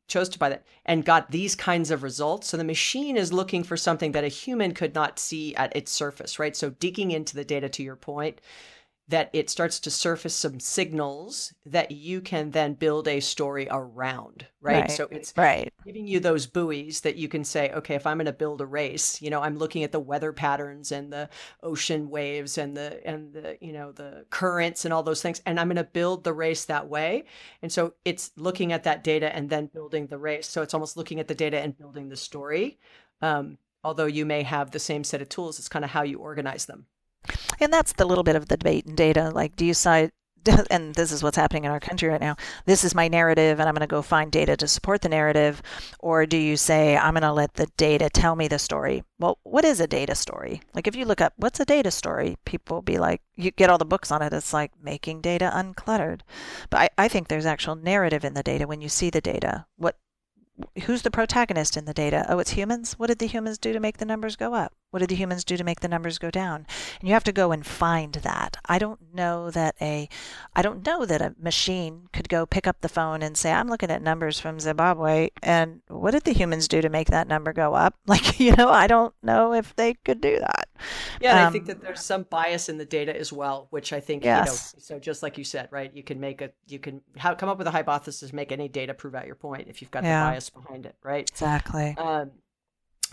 chose 0.09 0.27
to 0.29 0.39
buy 0.39 0.49
that 0.49 0.65
and 0.85 1.05
got 1.05 1.31
these 1.31 1.55
kinds 1.55 1.91
of 1.91 2.03
results. 2.03 2.47
So 2.49 2.57
the 2.57 2.63
machine 2.63 3.15
is 3.15 3.31
looking 3.31 3.63
for 3.63 3.77
something 3.77 4.11
that 4.11 4.23
a 4.23 4.27
human 4.27 4.73
could 4.73 4.93
not 4.93 5.19
see 5.19 5.55
at 5.55 5.75
its 5.75 5.91
surface, 5.91 6.39
right? 6.39 6.55
So 6.57 6.71
digging 6.71 7.11
into 7.11 7.35
the 7.35 7.45
data 7.45 7.69
to 7.69 7.83
your 7.83 7.95
point, 7.95 8.41
that 9.09 9.29
it 9.33 9.49
starts 9.49 9.79
to 9.81 9.91
surface 9.91 10.35
some 10.35 10.59
signals 10.59 11.53
that 11.65 11.91
you 11.91 12.21
can 12.21 12.51
then 12.51 12.73
build 12.75 13.07
a 13.07 13.19
story 13.19 13.67
around, 13.69 14.47
right? 14.61 14.89
Right. 14.89 14.91
So 14.91 15.07
it's 15.11 15.33
Right. 15.35 15.73
giving 15.85 16.07
you 16.07 16.19
those 16.19 16.45
buoys 16.45 17.01
that 17.01 17.15
you 17.15 17.27
can 17.27 17.43
say, 17.43 17.71
okay, 17.71 17.95
if 17.95 18.05
I'm 18.05 18.17
going 18.17 18.25
to 18.27 18.33
build 18.33 18.61
a 18.61 18.65
race, 18.65 19.21
you 19.21 19.29
know, 19.29 19.41
I'm 19.41 19.57
looking 19.57 19.83
at 19.83 19.91
the 19.91 19.99
weather 19.99 20.31
patterns 20.33 20.91
and 20.91 21.11
the 21.11 21.29
ocean 21.63 22.09
waves 22.09 22.57
and 22.57 22.77
the 22.77 23.05
and 23.07 23.33
the 23.33 23.57
you 23.61 23.73
know 23.73 23.91
the 23.91 24.25
currents 24.29 24.85
and 24.85 24.93
all 24.93 25.03
those 25.03 25.21
things, 25.21 25.41
and 25.45 25.59
I'm 25.59 25.67
going 25.67 25.77
to 25.77 25.83
build 25.83 26.23
the 26.23 26.33
race 26.33 26.65
that 26.65 26.87
way. 26.87 27.23
And 27.61 27.71
so 27.71 27.93
it's 28.05 28.31
looking 28.37 28.71
at 28.73 28.83
that 28.83 29.03
data 29.03 29.33
and 29.35 29.49
then 29.49 29.67
building 29.67 30.07
the 30.07 30.17
race. 30.19 30.47
So 30.47 30.61
it's 30.61 30.73
almost 30.73 30.97
looking 30.97 31.19
at 31.19 31.27
the 31.27 31.35
data 31.35 31.59
and 31.59 31.77
building 31.77 32.09
the 32.09 32.17
story. 32.17 32.79
Um, 33.21 33.57
although 33.83 34.05
you 34.05 34.25
may 34.25 34.43
have 34.43 34.71
the 34.71 34.79
same 34.79 35.03
set 35.03 35.21
of 35.21 35.29
tools, 35.29 35.59
it's 35.59 35.69
kind 35.69 35.85
of 35.85 35.91
how 35.91 36.03
you 36.03 36.19
organize 36.19 36.65
them. 36.65 36.85
And 37.59 37.71
that's 37.73 37.93
the 37.93 38.05
little 38.05 38.23
bit 38.23 38.35
of 38.35 38.47
the 38.47 38.57
debate 38.57 38.85
and 38.85 38.95
data. 38.95 39.31
Like, 39.33 39.55
do 39.55 39.65
you 39.65 39.73
side, 39.73 40.11
and 40.71 40.95
this 40.95 41.11
is 41.11 41.21
what's 41.21 41.37
happening 41.37 41.65
in 41.65 41.71
our 41.71 41.79
country 41.79 42.09
right 42.09 42.21
now. 42.21 42.35
This 42.65 42.83
is 42.83 42.95
my 42.95 43.07
narrative, 43.07 43.59
and 43.59 43.67
I'm 43.67 43.75
going 43.75 43.87
to 43.87 43.87
go 43.87 44.01
find 44.01 44.31
data 44.31 44.55
to 44.57 44.67
support 44.67 45.01
the 45.01 45.09
narrative. 45.09 45.61
Or 45.99 46.25
do 46.25 46.37
you 46.37 46.57
say, 46.57 46.97
I'm 46.97 47.13
going 47.13 47.23
to 47.23 47.33
let 47.33 47.55
the 47.55 47.67
data 47.77 48.09
tell 48.09 48.35
me 48.35 48.47
the 48.47 48.59
story? 48.59 49.03
Well, 49.19 49.39
what 49.43 49.65
is 49.65 49.79
a 49.79 49.87
data 49.87 50.15
story? 50.15 50.61
Like, 50.73 50.87
if 50.87 50.95
you 50.95 51.05
look 51.05 51.21
up 51.21 51.33
what's 51.37 51.59
a 51.59 51.65
data 51.65 51.91
story, 51.91 52.37
people 52.45 52.77
will 52.77 52.81
be 52.81 52.97
like, 52.97 53.21
you 53.35 53.51
get 53.51 53.69
all 53.69 53.77
the 53.77 53.85
books 53.85 54.11
on 54.11 54.21
it. 54.21 54.33
It's 54.33 54.53
like 54.53 54.71
making 54.81 55.21
data 55.21 55.51
uncluttered. 55.53 56.21
But 56.69 56.91
I, 56.97 57.05
I 57.05 57.07
think 57.07 57.27
there's 57.27 57.45
actual 57.45 57.75
narrative 57.75 58.23
in 58.23 58.33
the 58.33 58.43
data 58.43 58.67
when 58.67 58.81
you 58.81 58.89
see 58.89 59.09
the 59.09 59.21
data. 59.21 59.65
What, 59.77 59.97
who's 60.83 61.01
the 61.01 61.11
protagonist 61.11 61.77
in 61.77 61.85
the 61.85 61.93
data? 61.93 62.25
Oh, 62.29 62.39
it's 62.39 62.51
humans. 62.51 62.93
What 62.93 63.07
did 63.07 63.19
the 63.19 63.27
humans 63.27 63.57
do 63.57 63.73
to 63.73 63.79
make 63.79 63.97
the 63.97 64.05
numbers 64.05 64.35
go 64.35 64.53
up? 64.53 64.73
What 64.91 64.99
did 64.99 65.09
the 65.09 65.15
humans 65.15 65.43
do 65.43 65.55
to 65.55 65.63
make 65.63 65.81
the 65.81 65.87
numbers 65.87 66.17
go 66.17 66.31
down? 66.31 66.65
And 66.99 67.07
you 67.07 67.13
have 67.13 67.23
to 67.25 67.31
go 67.31 67.51
and 67.51 67.63
find 67.63 68.13
that. 68.13 68.57
I 68.65 68.79
don't 68.79 69.13
know 69.13 69.51
that 69.51 69.75
a 69.79 70.09
I 70.55 70.63
don't 70.63 70.85
know 70.85 71.05
that 71.05 71.21
a 71.21 71.35
machine 71.39 72.07
could 72.11 72.27
go 72.27 72.47
pick 72.47 72.65
up 72.65 72.81
the 72.81 72.89
phone 72.89 73.21
and 73.21 73.37
say, 73.37 73.51
I'm 73.51 73.67
looking 73.67 73.91
at 73.91 74.01
numbers 74.01 74.39
from 74.39 74.59
Zimbabwe 74.59 75.29
and 75.43 75.81
what 75.87 76.11
did 76.11 76.23
the 76.23 76.33
humans 76.33 76.67
do 76.67 76.81
to 76.81 76.89
make 76.89 77.09
that 77.09 77.27
number 77.27 77.53
go 77.53 77.75
up? 77.75 77.95
Like, 78.09 78.39
you 78.39 78.55
know, 78.55 78.69
I 78.69 78.87
don't 78.87 79.13
know 79.21 79.53
if 79.53 79.75
they 79.75 79.93
could 79.93 80.19
do 80.19 80.39
that. 80.39 80.67
Yeah, 81.21 81.43
um, 81.43 81.47
I 81.47 81.51
think 81.51 81.67
that 81.67 81.79
there's 81.79 82.01
some 82.01 82.23
bias 82.23 82.67
in 82.67 82.79
the 82.79 82.85
data 82.85 83.15
as 83.15 83.31
well, 83.31 83.67
which 83.69 83.93
I 83.93 83.99
think, 83.99 84.23
yes. 84.23 84.73
you 84.73 84.79
know, 84.79 84.81
so 84.81 84.99
just 84.99 85.21
like 85.21 85.37
you 85.37 85.43
said, 85.43 85.67
right? 85.69 85.93
You 85.93 86.01
can 86.01 86.19
make 86.19 86.41
a 86.41 86.49
you 86.67 86.79
can 86.79 87.01
come 87.19 87.49
up 87.49 87.59
with 87.59 87.67
a 87.67 87.71
hypothesis, 87.71 88.33
make 88.33 88.51
any 88.51 88.67
data 88.67 88.95
prove 88.95 89.13
out 89.13 89.27
your 89.27 89.35
point 89.35 89.67
if 89.67 89.79
you've 89.79 89.91
got 89.91 90.03
yeah. 90.03 90.25
the 90.25 90.31
bias 90.31 90.49
behind 90.49 90.87
it, 90.87 90.95
right? 91.03 91.29
Exactly. 91.29 91.95
Um, 91.99 92.31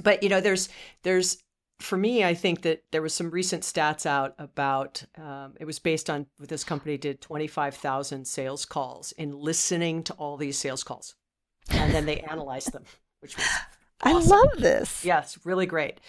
but 0.02 0.22
you 0.22 0.30
know, 0.30 0.40
there's 0.40 0.70
there's 1.02 1.42
for 1.78 1.98
me, 1.98 2.24
I 2.24 2.34
think 2.34 2.62
that 2.62 2.84
there 2.90 3.02
was 3.02 3.12
some 3.12 3.30
recent 3.30 3.62
stats 3.62 4.06
out 4.06 4.34
about 4.38 5.04
um, 5.18 5.54
it 5.60 5.66
was 5.66 5.78
based 5.78 6.08
on 6.08 6.26
this 6.38 6.64
company 6.64 6.96
did 6.96 7.20
25,000 7.20 8.26
sales 8.26 8.64
calls 8.64 9.12
in 9.12 9.38
listening 9.38 10.02
to 10.04 10.14
all 10.14 10.36
these 10.36 10.56
sales 10.56 10.82
calls. 10.82 11.14
And 11.70 11.92
then 11.92 12.06
they 12.06 12.20
analyzed 12.20 12.72
them, 12.72 12.84
which 13.20 13.36
was 13.36 13.46
awesome. 14.02 14.32
I 14.32 14.36
love 14.36 14.58
this. 14.58 15.04
Yes, 15.04 15.38
really 15.44 15.66
great. 15.66 16.00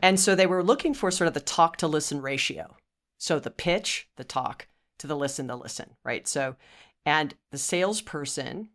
And 0.00 0.20
so 0.20 0.34
they 0.34 0.46
were 0.46 0.62
looking 0.62 0.94
for 0.94 1.10
sort 1.10 1.28
of 1.28 1.34
the 1.34 1.40
talk 1.40 1.76
to 1.78 1.88
listen 1.88 2.20
ratio. 2.20 2.76
So 3.18 3.38
the 3.38 3.50
pitch, 3.50 4.08
the 4.16 4.24
talk, 4.24 4.68
to 4.98 5.06
the 5.06 5.16
listen, 5.16 5.46
the 5.46 5.56
listen, 5.56 5.94
right? 6.04 6.28
So, 6.28 6.56
and 7.04 7.34
the 7.50 7.58
salesperson 7.58 8.68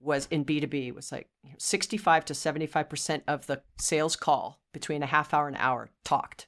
was 0.00 0.26
in 0.30 0.44
B2B 0.44 0.94
was 0.94 1.12
like 1.12 1.28
65 1.58 2.24
to 2.26 2.32
75% 2.34 3.22
of 3.26 3.46
the 3.46 3.62
sales 3.78 4.16
call 4.16 4.60
between 4.74 5.02
a 5.02 5.06
half 5.06 5.32
hour 5.32 5.46
and 5.46 5.56
an 5.56 5.62
hour 5.62 5.88
talked. 6.04 6.46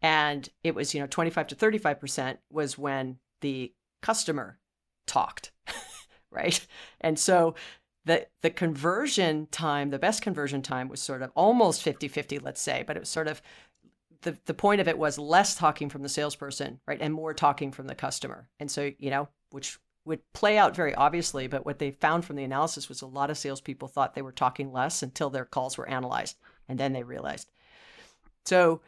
And 0.00 0.48
it 0.62 0.74
was, 0.74 0.94
you 0.94 1.00
know, 1.00 1.08
25 1.08 1.48
to 1.48 1.56
35% 1.56 2.36
was 2.50 2.78
when 2.78 3.18
the 3.40 3.72
customer 4.02 4.58
talked, 5.06 5.50
right? 6.30 6.64
And 7.00 7.18
so 7.18 7.56
the 8.04 8.26
the 8.42 8.50
conversion 8.50 9.48
time, 9.50 9.90
the 9.90 9.98
best 9.98 10.22
conversion 10.22 10.62
time 10.62 10.88
was 10.88 11.00
sort 11.00 11.22
of 11.22 11.32
almost 11.34 11.84
50-50, 11.84 12.40
let's 12.42 12.60
say, 12.60 12.84
but 12.86 12.96
it 12.96 13.00
was 13.00 13.08
sort 13.08 13.26
of 13.26 13.42
the, 14.22 14.38
the 14.46 14.54
point 14.54 14.80
of 14.80 14.88
it 14.88 14.98
was 14.98 15.18
less 15.18 15.54
talking 15.54 15.88
from 15.88 16.02
the 16.02 16.08
salesperson, 16.08 16.80
right? 16.86 16.98
And 17.00 17.12
more 17.12 17.34
talking 17.34 17.72
from 17.72 17.86
the 17.86 17.94
customer. 17.94 18.48
And 18.60 18.70
so, 18.70 18.92
you 18.98 19.10
know, 19.10 19.28
which 19.50 19.78
would 20.04 20.20
play 20.32 20.56
out 20.56 20.74
very 20.74 20.94
obviously, 20.94 21.48
but 21.48 21.66
what 21.66 21.78
they 21.78 21.90
found 21.90 22.24
from 22.24 22.36
the 22.36 22.44
analysis 22.44 22.88
was 22.88 23.02
a 23.02 23.06
lot 23.06 23.30
of 23.30 23.36
salespeople 23.36 23.88
thought 23.88 24.14
they 24.14 24.22
were 24.22 24.32
talking 24.32 24.72
less 24.72 25.02
until 25.02 25.30
their 25.30 25.44
calls 25.44 25.76
were 25.76 25.88
analyzed, 25.88 26.36
and 26.68 26.78
then 26.78 26.92
they 26.92 27.02
realized. 27.02 27.50
So 28.44 28.80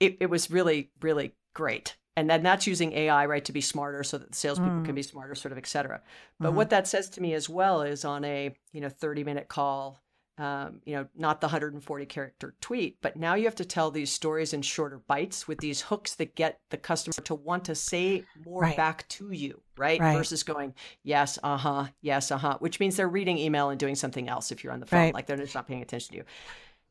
it, 0.00 0.16
it 0.20 0.30
was 0.30 0.50
really, 0.50 0.90
really 1.00 1.34
great. 1.54 1.96
And 2.16 2.28
then 2.28 2.42
that's 2.42 2.66
using 2.66 2.92
AI, 2.94 3.26
right, 3.26 3.44
to 3.44 3.52
be 3.52 3.60
smarter 3.60 4.02
so 4.02 4.18
that 4.18 4.32
the 4.32 4.36
salespeople 4.36 4.78
mm. 4.78 4.84
can 4.84 4.94
be 4.96 5.04
smarter, 5.04 5.36
sort 5.36 5.52
of, 5.52 5.58
et 5.58 5.68
cetera. 5.68 6.00
But 6.40 6.48
mm-hmm. 6.48 6.56
what 6.56 6.70
that 6.70 6.88
says 6.88 7.08
to 7.10 7.22
me 7.22 7.32
as 7.34 7.48
well 7.48 7.82
is 7.82 8.04
on 8.04 8.24
a, 8.24 8.52
you 8.72 8.80
know, 8.80 8.88
30 8.88 9.22
minute 9.22 9.46
call, 9.46 10.02
um, 10.36 10.80
you 10.84 10.96
know, 10.96 11.06
not 11.16 11.40
the 11.40 11.46
140 11.46 12.06
character 12.06 12.54
tweet, 12.60 12.96
but 13.02 13.16
now 13.16 13.34
you 13.34 13.44
have 13.44 13.54
to 13.56 13.64
tell 13.64 13.92
these 13.92 14.10
stories 14.10 14.52
in 14.52 14.62
shorter 14.62 15.00
bites 15.06 15.46
with 15.46 15.58
these 15.58 15.80
hooks 15.80 16.16
that 16.16 16.34
get 16.34 16.60
the 16.70 16.76
customer 16.76 17.24
to 17.24 17.34
want 17.36 17.64
to 17.66 17.74
say 17.76 18.24
more 18.44 18.62
right. 18.62 18.76
back 18.76 19.06
to 19.08 19.30
you, 19.30 19.60
right? 19.76 20.00
right? 20.00 20.16
Versus 20.16 20.42
going, 20.42 20.74
yes, 21.04 21.38
uh 21.44 21.56
huh, 21.56 21.86
yes, 22.02 22.32
uh 22.32 22.38
huh, 22.38 22.56
which 22.60 22.80
means 22.80 22.96
they're 22.96 23.08
reading 23.08 23.38
email 23.38 23.70
and 23.70 23.78
doing 23.78 23.94
something 23.94 24.28
else 24.28 24.50
if 24.50 24.62
you're 24.62 24.72
on 24.72 24.80
the 24.80 24.86
phone, 24.86 25.00
right. 25.00 25.14
like 25.14 25.26
they're 25.26 25.36
just 25.36 25.54
not 25.54 25.66
paying 25.66 25.82
attention 25.82 26.12
to 26.12 26.16
you. 26.18 26.24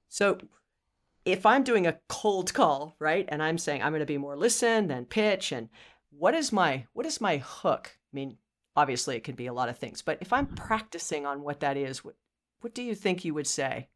So 0.10 0.38
if 1.26 1.46
I'm 1.46 1.64
doing 1.64 1.86
a 1.86 2.00
cold 2.08 2.54
call, 2.54 2.96
right, 3.00 3.26
and 3.30 3.44
I'm 3.44 3.58
saying 3.58 3.84
I'm 3.84 3.92
going 3.92 4.00
to 4.00 4.06
be 4.06 4.18
more 4.18 4.38
listen 4.38 4.88
than 4.88 5.06
pitch, 5.06 5.52
and 5.52 5.70
what 6.10 6.34
is 6.34 6.52
my 6.52 6.86
what 6.94 7.06
is 7.06 7.22
my 7.22 7.38
hook? 7.38 7.98
I 8.14 8.16
mean, 8.16 8.38
obviously 8.76 9.18
it 9.18 9.24
can 9.24 9.36
be 9.36 9.48
a 9.48 9.54
lot 9.54 9.70
of 9.70 9.78
things, 9.78 10.02
but 10.02 10.18
if 10.22 10.32
I'm 10.32 10.48
practicing 10.48 11.26
on 11.26 11.42
what 11.42 11.60
that 11.60 11.78
is, 11.78 12.04
what 12.04 12.16
what 12.62 12.74
do 12.74 12.82
you 12.82 12.96
think 12.96 13.26
you 13.26 13.34
would 13.34 13.48
say? 13.48 13.90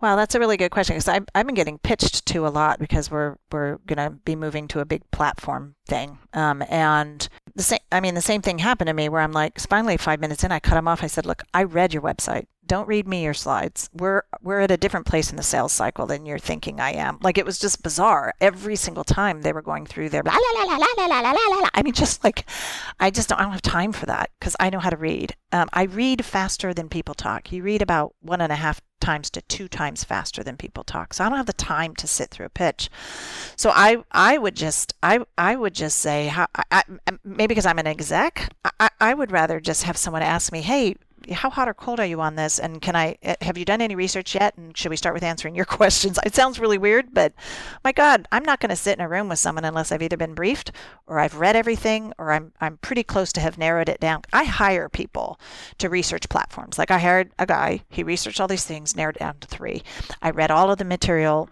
Well, 0.00 0.16
that's 0.16 0.34
a 0.34 0.40
really 0.40 0.56
good 0.56 0.70
question 0.70 0.94
because 0.94 1.08
I've, 1.08 1.26
I've 1.34 1.46
been 1.46 1.54
getting 1.54 1.78
pitched 1.78 2.24
to 2.26 2.46
a 2.46 2.48
lot 2.48 2.78
because 2.78 3.10
we're 3.10 3.36
we're 3.50 3.78
going 3.86 3.98
to 3.98 4.10
be 4.24 4.36
moving 4.36 4.66
to 4.68 4.80
a 4.80 4.84
big 4.84 5.08
platform 5.10 5.74
thing, 5.86 6.18
um, 6.32 6.62
and 6.70 7.28
the 7.54 7.62
same. 7.62 7.80
I 7.90 8.00
mean, 8.00 8.14
the 8.14 8.22
same 8.22 8.40
thing 8.40 8.58
happened 8.58 8.88
to 8.88 8.94
me 8.94 9.08
where 9.08 9.20
I'm 9.20 9.32
like, 9.32 9.58
finally, 9.60 9.96
five 9.96 10.20
minutes 10.20 10.42
in, 10.44 10.52
I 10.52 10.60
cut 10.60 10.76
them 10.76 10.88
off. 10.88 11.02
I 11.02 11.06
said, 11.06 11.26
"Look, 11.26 11.42
I 11.52 11.64
read 11.64 11.92
your 11.92 12.02
website 12.02 12.46
don't 12.72 12.88
read 12.88 13.06
me 13.06 13.22
your 13.22 13.34
slides. 13.34 13.90
We're 13.92 14.22
we're 14.40 14.60
at 14.60 14.70
a 14.70 14.78
different 14.78 15.04
place 15.04 15.28
in 15.28 15.36
the 15.36 15.42
sales 15.42 15.74
cycle 15.74 16.06
than 16.06 16.24
you're 16.24 16.38
thinking 16.38 16.80
I 16.80 16.92
am. 16.92 17.18
Like 17.20 17.36
it 17.36 17.44
was 17.44 17.58
just 17.58 17.82
bizarre. 17.82 18.32
Every 18.40 18.76
single 18.76 19.04
time 19.04 19.42
they 19.42 19.52
were 19.52 19.60
going 19.60 19.84
through 19.84 20.08
their 20.08 20.22
la 20.22 20.32
la 20.32 20.62
la 20.62 20.76
la 20.76 20.86
la 20.96 21.04
la 21.04 21.20
la 21.20 21.32
la 21.32 21.58
la. 21.58 21.68
I 21.74 21.82
mean, 21.82 21.92
just 21.92 22.24
like 22.24 22.48
I 22.98 23.10
just 23.10 23.28
don't 23.28 23.38
I 23.38 23.42
don't 23.42 23.52
have 23.52 23.60
time 23.60 23.92
for 23.92 24.06
that 24.06 24.30
because 24.40 24.56
I 24.58 24.70
know 24.70 24.78
how 24.78 24.88
to 24.88 24.96
read. 24.96 25.36
Um, 25.52 25.68
I 25.74 25.82
read 25.82 26.24
faster 26.24 26.72
than 26.72 26.88
people 26.88 27.14
talk. 27.14 27.52
You 27.52 27.62
read 27.62 27.82
about 27.82 28.14
one 28.22 28.40
and 28.40 28.50
a 28.50 28.56
half 28.56 28.80
times 29.02 29.28
to 29.30 29.42
two 29.42 29.68
times 29.68 30.02
faster 30.02 30.42
than 30.42 30.56
people 30.56 30.82
talk. 30.82 31.12
So 31.12 31.24
I 31.24 31.28
don't 31.28 31.36
have 31.36 31.44
the 31.44 31.52
time 31.52 31.94
to 31.96 32.06
sit 32.06 32.30
through 32.30 32.46
a 32.46 32.48
pitch. 32.62 32.88
So 33.54 33.70
I 33.74 34.02
I 34.12 34.38
would 34.38 34.56
just 34.56 34.94
I 35.02 35.18
I 35.36 35.56
would 35.56 35.74
just 35.74 35.98
say 35.98 36.28
how 36.28 36.46
I, 36.54 36.62
I 36.70 36.82
maybe 37.22 37.48
because 37.48 37.66
I'm 37.66 37.78
an 37.78 37.86
exec 37.86 38.50
I, 38.80 38.88
I 38.98 39.12
would 39.12 39.30
rather 39.30 39.60
just 39.60 39.82
have 39.82 39.98
someone 39.98 40.22
ask 40.22 40.50
me, 40.50 40.62
hey 40.62 40.96
how 41.30 41.50
hot 41.50 41.68
or 41.68 41.74
cold 41.74 42.00
are 42.00 42.06
you 42.06 42.20
on 42.20 42.34
this? 42.34 42.58
And 42.58 42.80
can 42.80 42.96
I, 42.96 43.16
eh, 43.22 43.36
have 43.40 43.58
you 43.58 43.64
done 43.64 43.80
any 43.80 43.94
research 43.94 44.34
yet? 44.34 44.56
And 44.56 44.76
should 44.76 44.90
we 44.90 44.96
start 44.96 45.14
with 45.14 45.22
answering 45.22 45.54
your 45.54 45.64
questions? 45.78 46.18
It 46.24 46.34
sounds 46.34 46.58
really 46.58 46.78
weird, 46.78 47.12
but 47.12 47.32
my 47.84 47.92
God, 47.92 48.26
I'm 48.32 48.44
not 48.44 48.60
going 48.60 48.70
to 48.70 48.76
sit 48.76 48.98
in 48.98 49.04
a 49.04 49.08
room 49.08 49.28
with 49.28 49.38
someone 49.38 49.64
unless 49.64 49.92
I've 49.92 50.02
either 50.02 50.16
been 50.16 50.34
briefed 50.34 50.72
or 51.06 51.18
I've 51.18 51.36
read 51.36 51.56
everything 51.56 52.12
or 52.18 52.32
I'm, 52.32 52.52
I'm 52.60 52.78
pretty 52.78 53.02
close 53.02 53.32
to 53.34 53.40
have 53.40 53.58
narrowed 53.58 53.88
it 53.88 54.00
down. 54.00 54.22
I 54.32 54.44
hire 54.44 54.88
people 54.88 55.38
to 55.78 55.88
research 55.88 56.28
platforms. 56.28 56.78
Like 56.78 56.90
I 56.90 56.98
hired 56.98 57.30
a 57.38 57.46
guy, 57.46 57.82
he 57.88 58.02
researched 58.02 58.40
all 58.40 58.48
these 58.48 58.64
things, 58.64 58.96
narrowed 58.96 59.18
down 59.18 59.38
to 59.40 59.48
three. 59.48 59.82
I 60.20 60.30
read 60.30 60.50
all 60.50 60.70
of 60.70 60.78
the 60.78 60.84
material 60.84 61.48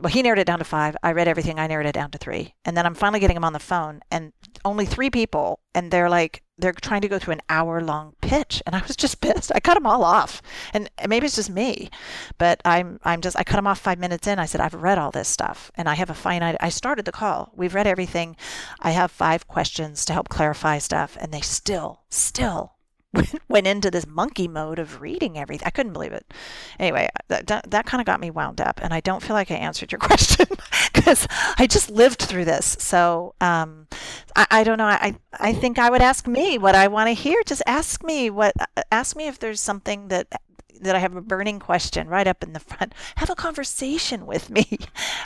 well, 0.00 0.10
he 0.10 0.22
narrowed 0.22 0.38
it 0.38 0.46
down 0.46 0.58
to 0.58 0.64
five. 0.64 0.96
I 1.02 1.12
read 1.12 1.28
everything. 1.28 1.58
I 1.58 1.66
narrowed 1.66 1.86
it 1.86 1.92
down 1.92 2.10
to 2.12 2.18
three. 2.18 2.54
And 2.64 2.76
then 2.76 2.86
I'm 2.86 2.94
finally 2.94 3.20
getting 3.20 3.36
him 3.36 3.44
on 3.44 3.52
the 3.52 3.58
phone, 3.58 4.00
and 4.10 4.32
only 4.64 4.86
three 4.86 5.10
people, 5.10 5.60
and 5.74 5.90
they're 5.90 6.08
like, 6.08 6.42
they're 6.62 6.72
trying 6.72 7.02
to 7.02 7.08
go 7.08 7.18
through 7.18 7.32
an 7.32 7.42
hour 7.48 7.80
long 7.82 8.14
pitch, 8.20 8.62
and 8.64 8.74
I 8.74 8.82
was 8.86 8.96
just 8.96 9.20
pissed. 9.20 9.52
I 9.54 9.60
cut 9.60 9.74
them 9.74 9.86
all 9.86 10.04
off, 10.04 10.40
and 10.72 10.88
maybe 11.06 11.26
it's 11.26 11.36
just 11.36 11.50
me, 11.50 11.90
but 12.38 12.62
I'm 12.64 12.98
I'm 13.04 13.20
just 13.20 13.38
I 13.38 13.44
cut 13.44 13.56
them 13.56 13.66
off 13.66 13.80
five 13.80 13.98
minutes 13.98 14.26
in. 14.26 14.38
I 14.38 14.46
said 14.46 14.60
I've 14.60 14.74
read 14.74 14.98
all 14.98 15.10
this 15.10 15.28
stuff, 15.28 15.70
and 15.74 15.88
I 15.88 15.94
have 15.94 16.08
a 16.08 16.14
finite. 16.14 16.56
I 16.60 16.70
started 16.70 17.04
the 17.04 17.12
call. 17.12 17.52
We've 17.54 17.74
read 17.74 17.86
everything. 17.86 18.36
I 18.80 18.92
have 18.92 19.10
five 19.10 19.48
questions 19.48 20.04
to 20.06 20.12
help 20.12 20.28
clarify 20.28 20.78
stuff, 20.78 21.18
and 21.20 21.32
they 21.32 21.40
still 21.40 22.02
still 22.08 22.71
went 23.48 23.66
into 23.66 23.90
this 23.90 24.06
monkey 24.06 24.48
mode 24.48 24.78
of 24.78 25.00
reading 25.00 25.38
everything. 25.38 25.66
I 25.66 25.70
couldn't 25.70 25.92
believe 25.92 26.12
it. 26.12 26.32
Anyway, 26.78 27.08
that, 27.28 27.46
that, 27.46 27.70
that 27.70 27.86
kind 27.86 28.00
of 28.00 28.06
got 28.06 28.20
me 28.20 28.30
wound 28.30 28.60
up, 28.60 28.80
and 28.82 28.94
I 28.94 29.00
don't 29.00 29.22
feel 29.22 29.34
like 29.34 29.50
I 29.50 29.56
answered 29.56 29.92
your 29.92 29.98
question 30.00 30.46
because 30.92 31.26
I 31.58 31.66
just 31.66 31.90
lived 31.90 32.22
through 32.22 32.44
this. 32.44 32.76
So 32.78 33.34
um, 33.40 33.86
I, 34.36 34.46
I 34.50 34.64
don't 34.64 34.78
know. 34.78 34.86
I 34.86 35.16
I 35.32 35.52
think 35.52 35.78
I 35.78 35.90
would 35.90 36.02
ask 36.02 36.26
me 36.26 36.58
what 36.58 36.74
I 36.74 36.88
want 36.88 37.08
to 37.08 37.12
hear. 37.12 37.42
Just 37.44 37.62
ask 37.66 38.02
me 38.04 38.30
what. 38.30 38.54
Ask 38.90 39.16
me 39.16 39.26
if 39.26 39.38
there's 39.38 39.60
something 39.60 40.08
that 40.08 40.28
that 40.80 40.96
I 40.96 40.98
have 40.98 41.16
a 41.16 41.22
burning 41.22 41.58
question 41.60 42.08
right 42.08 42.26
up 42.26 42.42
in 42.42 42.52
the 42.52 42.60
front. 42.60 42.92
Have 43.16 43.30
a 43.30 43.34
conversation 43.34 44.26
with 44.26 44.50
me. 44.50 44.78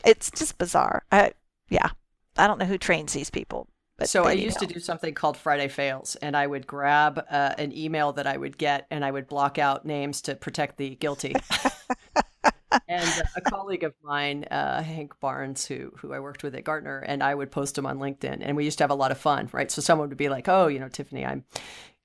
It's 0.04 0.30
just 0.30 0.58
bizarre. 0.58 1.04
I, 1.10 1.32
yeah, 1.68 1.90
I 2.36 2.46
don't 2.46 2.58
know 2.58 2.66
who 2.66 2.78
trains 2.78 3.12
these 3.12 3.30
people, 3.30 3.66
but 3.98 4.08
so 4.08 4.24
I 4.24 4.32
used 4.32 4.58
to 4.58 4.66
do 4.66 4.78
something 4.78 5.14
called 5.14 5.36
Friday 5.36 5.68
Fails, 5.68 6.16
and 6.16 6.36
I 6.36 6.46
would 6.46 6.66
grab 6.66 7.24
uh, 7.30 7.54
an 7.58 7.76
email 7.76 8.12
that 8.12 8.26
I 8.26 8.36
would 8.36 8.58
get, 8.58 8.86
and 8.90 9.04
I 9.04 9.10
would 9.10 9.26
block 9.26 9.58
out 9.58 9.86
names 9.86 10.20
to 10.22 10.34
protect 10.34 10.76
the 10.76 10.96
guilty. 10.96 11.34
and 12.88 13.22
a 13.36 13.40
colleague 13.40 13.84
of 13.84 13.94
mine, 14.02 14.44
uh, 14.50 14.82
Hank 14.82 15.18
Barnes, 15.20 15.66
who 15.66 15.92
who 15.96 16.12
I 16.12 16.20
worked 16.20 16.42
with 16.42 16.54
at 16.54 16.64
Gartner, 16.64 16.98
and 16.98 17.22
I 17.22 17.34
would 17.34 17.50
post 17.50 17.74
them 17.74 17.86
on 17.86 17.98
LinkedIn, 17.98 18.38
and 18.40 18.56
we 18.56 18.64
used 18.64 18.78
to 18.78 18.84
have 18.84 18.90
a 18.90 18.94
lot 18.94 19.12
of 19.12 19.18
fun, 19.18 19.48
right? 19.52 19.70
So 19.70 19.80
someone 19.80 20.08
would 20.08 20.18
be 20.18 20.28
like, 20.28 20.48
"Oh, 20.48 20.66
you 20.66 20.78
know, 20.78 20.88
Tiffani, 20.88 21.26
I'm." 21.26 21.44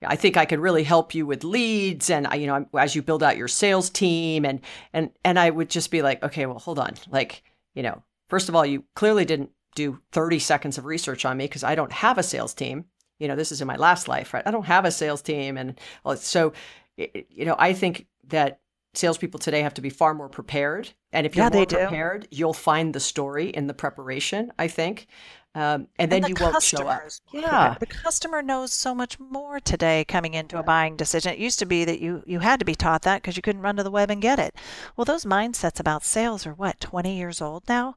I 0.04 0.16
think 0.16 0.36
I 0.36 0.46
could 0.46 0.60
really 0.60 0.84
help 0.84 1.14
you 1.14 1.28
with 1.28 1.44
leads, 1.44 2.10
and 2.10 2.28
you 2.36 2.48
know, 2.48 2.66
as 2.78 2.96
you 2.96 3.04
build 3.04 3.22
out 3.22 3.38
your 3.38 3.48
sales 3.48 3.90
team, 3.90 4.46
and 4.46 4.62
and 4.94 5.12
and 5.24 5.38
I 5.38 5.50
would 5.50 5.70
just 5.70 5.92
be 5.92 6.02
like, 6.02 6.24
okay, 6.24 6.46
well, 6.46 6.58
hold 6.58 6.80
on, 6.80 6.94
like, 7.12 7.44
you 7.76 7.84
know, 7.84 8.02
first 8.28 8.50
of 8.50 8.56
all, 8.56 8.66
you 8.66 8.84
clearly 8.96 9.26
didn't 9.26 9.52
do 9.76 10.00
30 10.12 10.40
seconds 10.40 10.78
of 10.78 10.86
research 10.86 11.26
on 11.26 11.38
me 11.38 11.46
because 11.46 11.64
I 11.64 11.76
don't 11.76 11.92
have 11.92 12.18
a 12.18 12.24
sales 12.24 12.54
team. 12.54 12.86
You 13.20 13.28
know, 13.28 13.36
this 13.36 13.52
is 13.52 13.62
in 13.62 13.68
my 13.68 13.76
last 13.76 14.08
life, 14.08 14.34
right? 14.34 14.44
I 14.46 14.52
don't 14.52 14.66
have 14.66 14.86
a 14.86 14.92
sales 14.92 15.22
team. 15.22 15.58
And 15.58 15.80
so, 16.18 16.54
you 16.98 17.46
know, 17.46 17.56
I 17.58 17.74
think 17.74 18.08
that 18.28 18.60
salespeople 18.94 19.40
today 19.40 19.62
have 19.62 19.74
to 19.76 19.82
be 19.82 19.90
far 19.90 20.14
more 20.14 20.30
prepared. 20.30 20.90
And 21.14 21.26
if 21.26 21.36
you're 21.36 21.46
Yeah, 21.46 21.50
more 21.50 21.62
they 21.62 21.66
do. 21.66 21.78
prepared, 21.78 22.28
you'll 22.32 22.54
find 22.54 22.94
the 22.94 23.00
story 23.00 23.50
in 23.50 23.68
the 23.68 23.74
preparation, 23.74 24.52
I 24.60 24.68
think. 24.68 25.08
Um, 25.54 25.88
and 26.00 26.10
then 26.10 26.22
the 26.22 26.30
you 26.30 26.36
won't 26.40 26.64
show 26.64 26.88
up. 26.88 27.02
Yeah. 27.34 27.76
the 27.80 27.86
customer 27.86 28.42
knows 28.42 28.72
so 28.72 28.96
much 28.96 29.20
more 29.20 29.60
today 29.60 30.06
coming 30.08 30.34
into 30.34 30.58
a 30.58 30.64
buying 30.64 30.96
decision. 30.96 31.34
It 31.34 31.40
used 31.40 31.60
to 31.60 31.66
be 31.66 31.84
that 31.84 32.00
you 32.00 32.24
you 32.26 32.40
had 32.40 32.60
to 32.60 32.66
be 32.66 32.76
taught 32.76 33.02
that 33.02 33.22
because 33.22 33.36
you 33.36 33.42
couldn't 33.42 33.62
run 33.62 33.76
to 33.76 33.84
the 33.84 33.92
web 33.92 34.10
and 34.10 34.22
get 34.22 34.40
it. 34.40 34.56
Well, 34.96 35.04
those 35.06 35.26
mindsets 35.26 35.80
about 35.80 36.04
sales 36.06 36.48
are 36.48 36.54
what 36.54 36.80
20 36.80 37.18
years 37.18 37.42
old 37.42 37.64
now. 37.68 37.96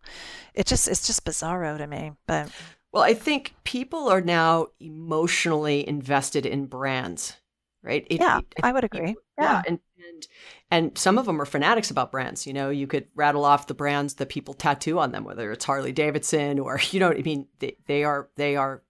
It 0.54 0.66
just 0.66 0.88
it's 0.88 1.06
just 1.06 1.24
bizarro 1.24 1.78
to 1.78 1.86
me. 1.86 2.12
But 2.26 2.50
Well, 2.92 3.02
I 3.02 3.14
think 3.14 3.54
people 3.64 4.08
are 4.08 4.20
now 4.20 4.68
emotionally 4.80 5.86
invested 5.88 6.46
in 6.46 6.66
brands, 6.66 7.36
right? 7.84 8.06
It- 8.10 8.20
yeah, 8.20 8.38
it- 8.38 8.64
I 8.64 8.72
would 8.72 8.84
agree. 8.84 9.14
yeah 9.38 9.44
Yeah, 9.44 9.62
and 9.68 9.78
and 9.98 10.26
and 10.70 10.98
some 10.98 11.18
of 11.18 11.26
them 11.26 11.40
are 11.40 11.46
fanatics 11.46 11.90
about 11.90 12.10
brands 12.12 12.46
you 12.46 12.52
know 12.52 12.68
you 12.70 12.86
could 12.86 13.06
rattle 13.14 13.44
off 13.44 13.66
the 13.68 13.74
brands 13.74 14.14
that 14.14 14.28
people 14.28 14.54
tattoo 14.54 14.98
on 14.98 15.12
them 15.12 15.24
whether 15.24 15.50
it's 15.52 15.64
harley 15.64 15.92
davidson 15.92 16.58
or 16.58 16.78
you 16.90 17.00
know 17.00 17.08
what 17.08 17.16
i 17.18 17.22
mean 17.22 17.46
they, 17.60 17.76
they 17.86 18.04
are 18.04 18.28
they 18.36 18.54
are 18.56 18.82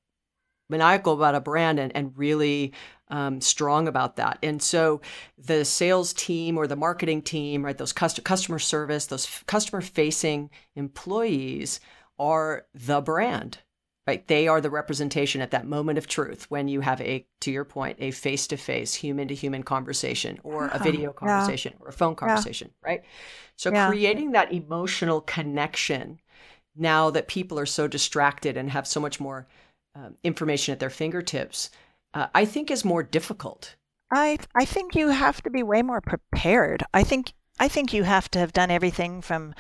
maniacal 0.71 1.13
about 1.15 1.35
a 1.35 1.41
brand 1.41 1.79
and, 1.79 1.95
and 1.95 2.17
really 2.17 2.73
um, 3.09 3.41
strong 3.41 3.87
about 3.87 4.17
that 4.17 4.39
and 4.43 4.63
so 4.63 5.01
the 5.39 5.65
sales 5.65 6.13
team 6.15 6.57
or 6.59 6.67
the 6.67 6.75
marketing 6.77 7.21
team 7.23 7.65
right 7.65 7.79
those 7.79 7.93
cust- 7.93 8.25
customer 8.25 8.59
service 8.59 9.07
those 9.07 9.27
customer 9.47 9.81
facing 9.83 10.51
employees 10.75 11.81
are 12.19 12.67
the 12.75 13.01
brand 13.01 13.59
right 14.07 14.27
they 14.29 14.49
are 14.49 14.61
the 14.61 14.71
representation 14.71 15.41
at 15.41 15.51
that 15.51 15.67
moment 15.67 15.99
of 15.99 16.07
truth 16.07 16.51
when 16.51 16.69
you 16.69 16.81
have 16.81 17.01
a 17.01 17.27
to 17.41 17.51
your 17.51 17.65
point 17.65 17.97
a 18.01 18.11
face-to-face 18.11 18.95
human-to-human 18.95 19.63
conversation 19.63 20.39
or 20.45 20.69
a 20.69 20.79
Yeah, 20.79 20.85
video 20.85 21.13
yeah. 21.21 21.21
conversation 21.21 21.75
or 21.81 21.89
a 21.89 21.93
phone 21.93 22.15
conversation 22.15 22.71
right 22.85 23.03
so 23.57 23.71
Yeah. 23.71 23.85
creating 23.85 24.33
that 24.33 24.53
emotional 24.53 25.21
connection 25.21 26.21
now 26.77 27.11
that 27.11 27.29
people 27.29 27.59
are 27.59 27.67
so 27.67 27.89
distracted 27.89 28.57
and 28.57 28.71
have 28.71 28.87
so 28.87 29.01
much 29.01 29.21
more 29.21 29.47
um, 29.95 30.17
information 30.25 30.73
at 30.73 30.81
their 30.81 30.91
fingertips 30.91 31.71
uh, 32.15 32.27
i 32.35 32.45
think 32.45 32.71
is 32.71 32.85
more 32.85 33.03
difficult 33.03 33.77
I 34.11 34.39
I 34.55 34.65
think 34.65 34.95
you 34.95 35.09
have 35.09 35.43
to 35.43 35.51
be 35.51 35.63
way 35.63 35.83
more 35.83 36.01
prepared. 36.01 36.85
I 36.95 37.03
think 37.05 37.33
I 37.59 37.69
think 37.69 37.93
you 37.93 38.03
have 38.03 38.31
to 38.33 38.39
have 38.39 38.53
done 38.53 38.71
everything 38.71 39.21
from 39.23 39.55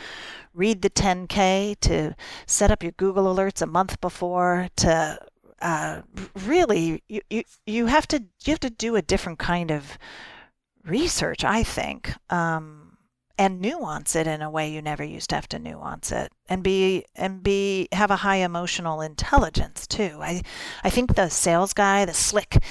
read 0.52 0.83
the 0.83 0.90
10K 0.90 1.78
to 1.80 2.14
set 2.46 2.70
up 2.70 2.83
your 2.83 2.92
Google 2.92 3.33
alerts 3.35 3.62
a 3.62 3.66
month 3.66 4.00
before 4.00 4.68
to 4.76 5.18
uh, 5.62 6.02
really 6.44 7.02
you, 7.09 7.20
you 7.30 7.42
you 7.66 7.87
have 7.87 8.07
to 8.09 8.24
you 8.44 8.52
have 8.52 8.61
to 8.61 8.70
do 8.70 8.96
a 8.96 9.02
different 9.02 9.38
kind 9.38 9.70
of 9.70 9.98
research. 10.85 11.44
I 11.44 11.62
think. 11.62 12.14
Um, 12.30 12.84
and 13.38 13.61
nuance 13.61 14.14
it 14.14 14.27
in 14.27 14.42
a 14.42 14.51
way 14.51 14.70
you 14.70 14.81
never 14.81 15.05
used 15.05 15.31
to 15.31 15.35
have 15.35 15.49
to 15.49 15.59
nuance 15.59 16.12
it 16.12 16.33
and 16.49 16.62
be 16.62 17.05
and 17.16 17.42
be 17.42 17.88
have 17.92 18.11
a 18.11 18.16
high 18.16 18.37
emotional 18.37 19.01
intelligence 19.01 19.87
too. 19.87 20.18
I 20.20 20.42
i 20.83 20.90
think 20.90 21.14
the 21.14 21.29
sales 21.29 21.73
guy 21.73 22.05
the 22.05 22.14
slick 22.14 22.62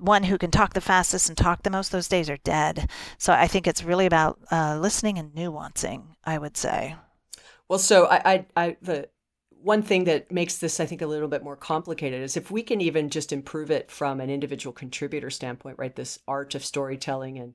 one 0.00 0.24
who 0.24 0.38
can 0.38 0.50
talk 0.50 0.74
the 0.74 0.80
fastest 0.80 1.28
and 1.28 1.38
talk 1.38 1.62
the 1.62 1.70
most 1.70 1.92
those 1.92 2.08
days 2.08 2.30
are 2.30 2.38
dead. 2.38 2.90
So 3.18 3.32
i 3.32 3.46
think 3.46 3.66
it's 3.66 3.84
really 3.84 4.06
about 4.06 4.38
uh, 4.50 4.78
listening 4.80 5.18
and 5.18 5.32
nuancing 5.34 6.02
i 6.24 6.38
would 6.38 6.56
say. 6.56 6.96
Well, 7.70 7.78
so 7.78 8.06
I, 8.06 8.32
I, 8.32 8.46
I, 8.56 8.76
the 8.82 9.08
one 9.62 9.82
thing 9.82 10.02
that 10.04 10.32
makes 10.32 10.58
this, 10.58 10.80
I 10.80 10.86
think, 10.86 11.02
a 11.02 11.06
little 11.06 11.28
bit 11.28 11.44
more 11.44 11.54
complicated 11.54 12.20
is 12.20 12.36
if 12.36 12.50
we 12.50 12.64
can 12.64 12.80
even 12.80 13.10
just 13.10 13.32
improve 13.32 13.70
it 13.70 13.92
from 13.92 14.20
an 14.20 14.28
individual 14.28 14.72
contributor 14.72 15.30
standpoint, 15.30 15.78
right? 15.78 15.94
This 15.94 16.18
art 16.26 16.56
of 16.56 16.64
storytelling 16.64 17.38
and 17.38 17.54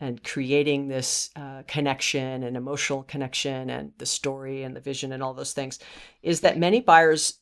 and 0.00 0.24
creating 0.24 0.88
this 0.88 1.30
uh, 1.36 1.62
connection 1.66 2.42
and 2.42 2.56
emotional 2.56 3.02
connection 3.02 3.70
and 3.70 3.92
the 3.98 4.06
story 4.06 4.62
and 4.62 4.74
the 4.74 4.80
vision 4.80 5.12
and 5.12 5.22
all 5.22 5.34
those 5.34 5.52
things, 5.52 5.78
is 6.22 6.40
that 6.40 6.58
many 6.58 6.80
buyers 6.80 7.38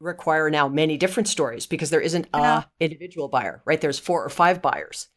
require 0.00 0.50
now 0.50 0.68
many 0.68 0.96
different 0.96 1.28
stories 1.28 1.66
because 1.66 1.90
there 1.90 2.00
isn't 2.00 2.26
a 2.34 2.66
individual 2.80 3.28
buyer, 3.28 3.62
right? 3.64 3.80
There's 3.80 3.98
four 4.00 4.24
or 4.24 4.28
five 4.28 4.60
buyers. 4.60 5.08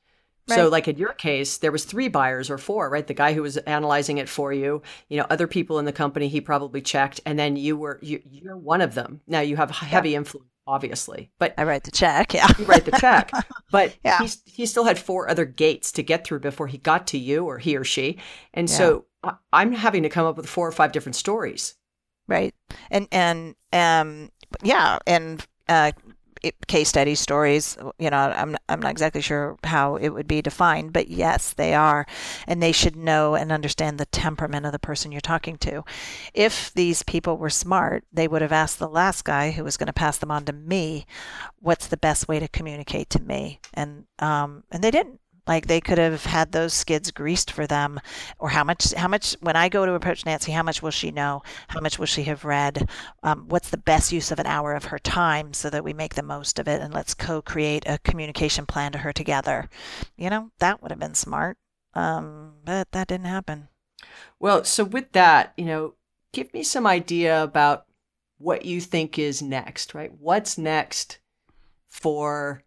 So, 0.48 0.70
like 0.70 0.88
in 0.88 0.98
your 0.98 1.14
case, 1.14 1.58
there 1.58 1.72
was 1.72 1.86
three 1.86 2.08
buyers 2.08 2.52
or 2.52 2.60
four, 2.60 2.88
right? 2.90 3.08
The 3.08 3.16
guy 3.16 3.34
who 3.34 3.42
was 3.42 3.58
analyzing 3.58 4.20
it 4.20 4.30
for 4.30 4.54
you, 4.54 4.84
you 5.10 5.18
know, 5.18 5.26
other 5.32 5.48
people 5.48 5.80
in 5.80 5.86
the 5.86 5.92
company 5.92 6.28
he 6.28 6.40
probably 6.40 6.82
checked, 6.82 7.20
and 7.26 7.40
then 7.40 7.56
you 7.56 7.76
were 7.76 7.98
you, 8.04 8.22
you're 8.30 8.56
one 8.58 8.82
of 8.82 8.94
them. 8.94 9.22
Now 9.26 9.40
you 9.40 9.56
have 9.56 9.72
heavy 9.72 10.14
influence, 10.14 10.50
obviously, 10.68 11.32
but 11.40 11.54
i 11.58 11.64
write 11.64 11.84
the 11.84 11.92
check 11.92 12.34
yeah 12.34 12.48
you 12.58 12.66
write 12.66 12.86
the 12.86 12.98
check. 13.00 13.32
But 13.72 13.96
Yeah. 14.06 14.20
he 14.20 14.30
he 14.46 14.66
still 14.66 14.86
had 14.86 14.98
four 14.98 15.30
other 15.30 15.46
gates 15.46 15.92
to 15.94 16.04
get 16.04 16.26
through 16.26 16.40
before 16.40 16.68
he 16.68 16.78
got 16.78 17.08
to 17.08 17.18
you 17.18 17.46
or 17.46 17.58
he 17.58 17.76
or 17.76 17.84
she, 17.84 18.18
and 18.54 18.70
so 18.70 19.06
I- 19.24 19.36
I'm 19.52 19.74
having 19.74 20.04
to 20.04 20.10
come 20.10 20.26
up 20.26 20.38
with 20.38 20.48
four 20.48 20.68
or 20.68 20.72
five 20.72 20.92
different 20.92 21.16
stories. 21.16 21.76
right 22.28 22.54
and 22.90 23.08
and 23.12 23.56
um 23.74 24.32
yeah 24.64 24.98
and 25.06 25.46
uh 25.70 25.92
case 26.68 26.90
study 26.90 27.16
stories 27.16 27.78
you 28.00 28.10
know 28.10 28.18
I'm, 28.18 28.56
I'm 28.70 28.80
not 28.80 28.92
exactly 28.92 29.22
sure 29.22 29.58
how 29.64 29.96
it 29.96 30.10
would 30.10 30.28
be 30.28 30.42
defined 30.42 30.94
but 30.94 31.08
yes 31.08 31.54
they 31.54 31.74
are. 31.74 32.06
And 32.48 32.62
they 32.62 32.72
should 32.72 32.96
know 32.96 33.36
and 33.36 33.52
understand 33.52 33.98
the 33.98 34.06
temperament 34.08 34.66
of 34.66 34.72
the 34.72 34.80
person 34.80 35.12
you're 35.12 35.22
talking 35.22 35.58
to. 35.60 35.84
If 36.34 36.74
these 36.74 37.04
people 37.04 37.38
were 37.38 37.50
smart 37.50 38.04
they 38.12 38.28
would 38.28 38.42
have 38.42 38.52
asked 38.52 38.80
the 38.80 38.90
last 38.90 39.24
guy 39.24 39.52
who 39.52 39.64
was 39.64 39.78
going 39.78 39.88
to 39.88 39.94
pass 39.94 40.18
them 40.18 40.32
on 40.32 40.46
to 40.46 40.54
me 40.54 41.06
what's 41.60 41.88
the 41.88 41.98
best 41.98 42.28
way 42.28 42.40
to 42.40 42.48
communicate 42.48 43.10
to 43.12 43.22
me? 43.22 43.60
And 43.74 44.06
um 44.20 44.64
and 44.72 44.84
they 44.84 44.92
didn't 44.92 45.20
like 45.48 45.68
they 45.68 45.82
could 45.82 45.98
have 45.98 46.26
had 46.26 46.52
those 46.52 46.74
skids 46.74 47.12
greased 47.12 47.52
for 47.52 47.68
them 47.68 48.00
or 48.40 48.50
how 48.50 48.64
much 48.64 48.94
how 48.94 49.08
much 49.08 49.36
when 49.42 49.56
i 49.56 49.70
go 49.70 49.86
to 49.86 49.94
approach 49.94 50.26
nancy 50.26 50.52
how 50.52 50.64
much 50.64 50.82
will 50.82 50.92
she 50.92 51.12
know? 51.12 51.44
How 51.68 51.82
much 51.82 52.00
will 52.00 52.06
she 52.06 52.24
have 52.24 52.46
read? 52.46 52.90
Um, 53.24 53.46
what's 53.48 53.70
the 53.70 53.78
best 53.78 54.12
use 54.12 54.32
of 54.32 54.40
an 54.40 54.48
hour 54.48 54.74
of 54.74 54.86
her 54.86 55.00
time 55.00 55.54
so 55.54 55.70
that 55.70 55.84
we 55.84 55.94
make 55.94 56.16
the 56.16 56.24
most 56.24 56.60
of 56.60 56.68
it 56.68 56.82
and 56.82 56.94
let's 56.94 57.14
co-create 57.14 57.84
a 57.86 58.00
communication 58.00 58.66
plan 58.66 58.92
to 58.94 59.00
her 59.00 59.14
together? 59.14 59.70
You 60.18 60.30
know 60.30 60.52
that 60.60 60.82
would 60.82 60.92
have 60.92 61.00
been 61.00 61.16
smart 61.16 61.58
um, 61.96 62.56
but 62.64 62.92
that 62.92 63.08
didn't 63.08 63.28
happen. 63.28 63.70
Well, 64.40 64.64
so 64.64 64.84
with 64.84 65.14
that, 65.14 65.54
you 65.58 65.66
know, 65.66 65.94
give 66.34 66.54
me 66.54 66.62
some 66.64 66.86
idea 66.86 67.42
about 67.42 67.86
what 68.38 68.66
you 68.66 68.82
think 68.82 69.18
is 69.18 69.42
next, 69.42 69.94
right? 69.94 70.12
What's 70.12 70.58
next 70.58 71.20
for 71.88 72.64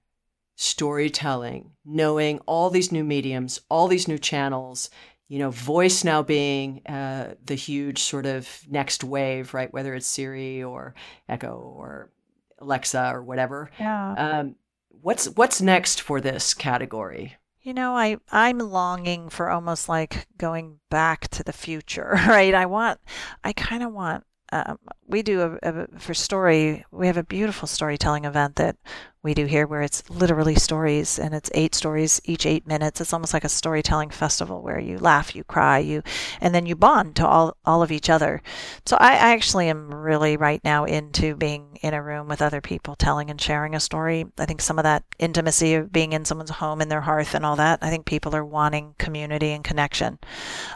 storytelling, 0.61 1.71
knowing 1.85 2.40
all 2.40 2.68
these 2.68 2.90
new 2.90 3.05
mediums, 3.05 3.61
all 3.71 3.87
these 3.87 4.09
new 4.09 4.18
channels, 4.18 4.90
you 5.29 5.38
know, 5.38 5.51
voice 5.51 6.03
now 6.03 6.21
being 6.21 6.85
uh, 6.87 7.35
the 7.44 7.55
huge 7.55 8.03
sort 8.03 8.27
of 8.27 8.49
next 8.68 9.05
wave, 9.05 9.55
right? 9.55 9.73
Whether 9.73 9.94
it's 9.94 10.07
Siri 10.07 10.64
or 10.64 10.97
Echo 11.29 11.55
or 11.77 12.11
Alexa 12.59 13.12
or 13.14 13.23
whatever. 13.23 13.71
yeah 13.79 14.14
Um, 14.14 14.57
what's 14.88 15.27
what's 15.27 15.61
next 15.62 16.01
for 16.01 16.21
this 16.21 16.55
category? 16.55 17.37
You 17.62 17.73
know, 17.73 17.97
I 17.97 18.16
I'm 18.33 18.59
longing 18.59 19.29
for 19.29 19.51
almost 19.51 19.88
like 19.88 20.27
going 20.38 20.81
back 20.90 21.29
to 21.29 21.44
the 21.44 21.53
future, 21.53 22.18
right? 22.27 22.53
I 22.53 22.66
want, 22.66 22.99
I 23.44 23.53
kind 23.53 23.85
of 23.85 23.92
want. 23.92 24.25
Um, 24.51 24.79
we 25.09 25.23
do 25.23 25.59
a, 25.62 25.71
a 25.71 25.99
for 25.99 26.14
story. 26.14 26.85
We 26.90 27.07
have 27.07 27.16
a 27.16 27.25
beautiful 27.25 27.66
storytelling 27.66 28.25
event 28.25 28.57
that 28.57 28.77
we 29.21 29.35
do 29.35 29.47
here, 29.47 29.66
where 29.66 29.83
it's 29.83 30.09
literally 30.09 30.55
stories, 30.55 31.18
and 31.18 31.35
it's 31.35 31.51
eight 31.53 31.75
stories 31.75 32.21
each 32.25 32.47
eight 32.47 32.68
minutes. 32.68 33.01
It's 33.01 33.12
almost 33.12 33.35
like 33.35 33.42
a 33.42 33.49
storytelling 33.49 34.11
festival 34.11 34.62
where 34.62 34.79
you 34.79 34.97
laugh, 34.97 35.35
you 35.35 35.42
cry, 35.42 35.81
you, 35.81 36.03
and 36.40 36.55
then 36.55 36.66
you 36.66 36.77
bond 36.77 37.16
to 37.16 37.27
all 37.27 37.57
all 37.64 37.83
of 37.83 37.90
each 37.90 38.09
other. 38.09 38.40
So 38.87 38.97
I, 39.01 39.14
I 39.14 39.33
actually 39.33 39.68
am 39.68 39.92
really 39.92 40.37
right 40.37 40.62
now 40.62 40.85
into 40.85 41.35
being 41.35 41.79
in 41.83 41.94
a 41.94 42.03
room 42.03 42.29
with 42.29 42.40
other 42.40 42.61
people, 42.61 42.94
telling 42.94 43.29
and 43.29 43.40
sharing 43.40 43.75
a 43.75 43.81
story. 43.81 44.25
I 44.38 44.47
think 44.47 44.61
some 44.61 44.79
of 44.79 44.85
that 44.85 45.05
intimacy 45.18 45.75
of 45.75 45.92
being 45.92 46.12
in 46.12 46.25
someone's 46.25 46.51
home 46.51 46.81
and 46.81 46.90
their 46.90 47.01
hearth 47.01 47.35
and 47.35 47.44
all 47.44 47.57
that. 47.57 47.81
I 47.83 47.90
think 47.90 48.07
people 48.07 48.37
are 48.37 48.44
wanting 48.44 48.94
community 48.99 49.51
and 49.51 49.64
connection. 49.64 50.18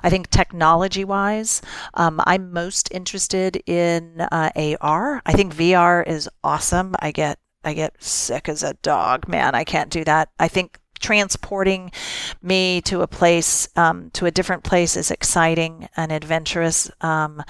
I 0.03 0.11
think 0.11 0.31
technology 0.31 1.05
wise, 1.05 1.63
um, 1.95 2.21
I'm 2.27 2.53
most 2.53 2.89
interested 2.93 3.63
in 3.67 4.22
uh, 4.31 4.77
AR. 4.81 5.23
I 5.25 5.33
think 5.33 5.55
VR 5.55 6.07
is 6.07 6.29
awesome. 6.45 6.95
I 7.01 7.13
get 7.13 7.39
I 7.65 7.75
get 7.75 8.03
sick 8.03 8.49
as 8.49 8.63
a 8.63 8.75
dog, 8.75 9.29
man. 9.29 9.55
I 9.55 9.65
can't 9.65 9.91
do 9.91 10.05
that. 10.05 10.31
I 10.39 10.49
think 10.49 10.81
transporting 11.03 11.93
me 12.41 12.81
to 12.83 13.03
a 13.03 13.07
place, 13.07 13.69
um, 13.77 14.11
to 14.11 14.27
a 14.27 14.31
different 14.31 14.65
place, 14.65 14.97
is 14.97 15.11
exciting 15.11 15.89
and 15.97 16.11
adventurous. 16.13 16.91
Um, 17.01 17.43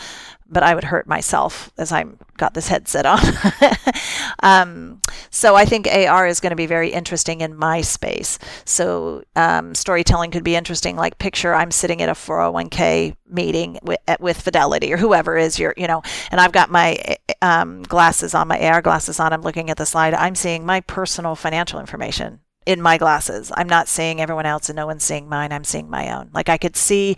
but 0.53 0.63
I 0.63 0.75
would 0.75 0.85
hurt 0.85 1.07
myself 1.07 1.73
as 1.79 1.93
I 1.93 2.05
got 2.37 2.53
this 2.53 2.69
headset 2.69 3.07
on. 3.07 3.21
um, 4.43 5.01
so 5.31 5.57
I 5.57 5.65
think 5.65 5.89
AR 5.89 6.27
is 6.27 6.41
going 6.41 6.51
to 6.51 6.57
be 6.57 6.67
very 6.67 6.91
interesting 6.91 7.41
in 7.41 7.57
my 7.57 7.81
space. 7.81 8.39
So 8.67 9.25
um, 9.35 9.75
storytelling 9.75 10.31
could 10.31 10.45
be 10.45 10.55
interesting. 10.55 10.95
Like 10.95 11.19
picture 11.19 11.55
I'm 11.55 11.71
sitting 11.71 12.03
at 12.03 12.11
a 12.11 12.13
401k 12.13 13.17
meeting 13.27 13.79
with, 13.83 13.99
with 14.21 14.41
Fidelity 14.41 14.93
or 14.93 14.99
whoever 14.99 15.39
is 15.39 15.59
your, 15.59 15.73
you 15.79 15.87
know, 15.87 16.03
and 16.31 16.39
I've 16.39 16.53
got 16.53 16.71
my 16.71 16.99
um, 17.41 17.83
glasses 17.85 18.35
on, 18.35 18.49
my 18.49 18.61
AR 18.61 18.83
glasses 18.83 19.19
on. 19.19 19.33
I'm 19.33 19.43
looking 19.43 19.71
at 19.71 19.79
the 19.79 19.87
slide. 19.87 20.13
I'm 20.13 20.35
seeing 20.35 20.67
my 20.67 20.81
personal 20.81 21.35
financial 21.35 21.81
information 21.81 22.41
in 22.67 22.81
my 22.81 22.99
glasses. 22.99 23.51
I'm 23.57 23.69
not 23.69 23.89
seeing 23.89 24.21
everyone 24.21 24.47
else 24.47 24.69
and 24.69 24.77
no 24.77 24.87
one's 24.87 25.05
seeing 25.05 25.29
mine. 25.29 25.53
I'm 25.53 25.65
seeing 25.65 25.91
my 25.91 26.17
own. 26.17 26.31
Like 26.33 26.49
I 26.49 26.59
could 26.59 26.77
see 26.77 27.17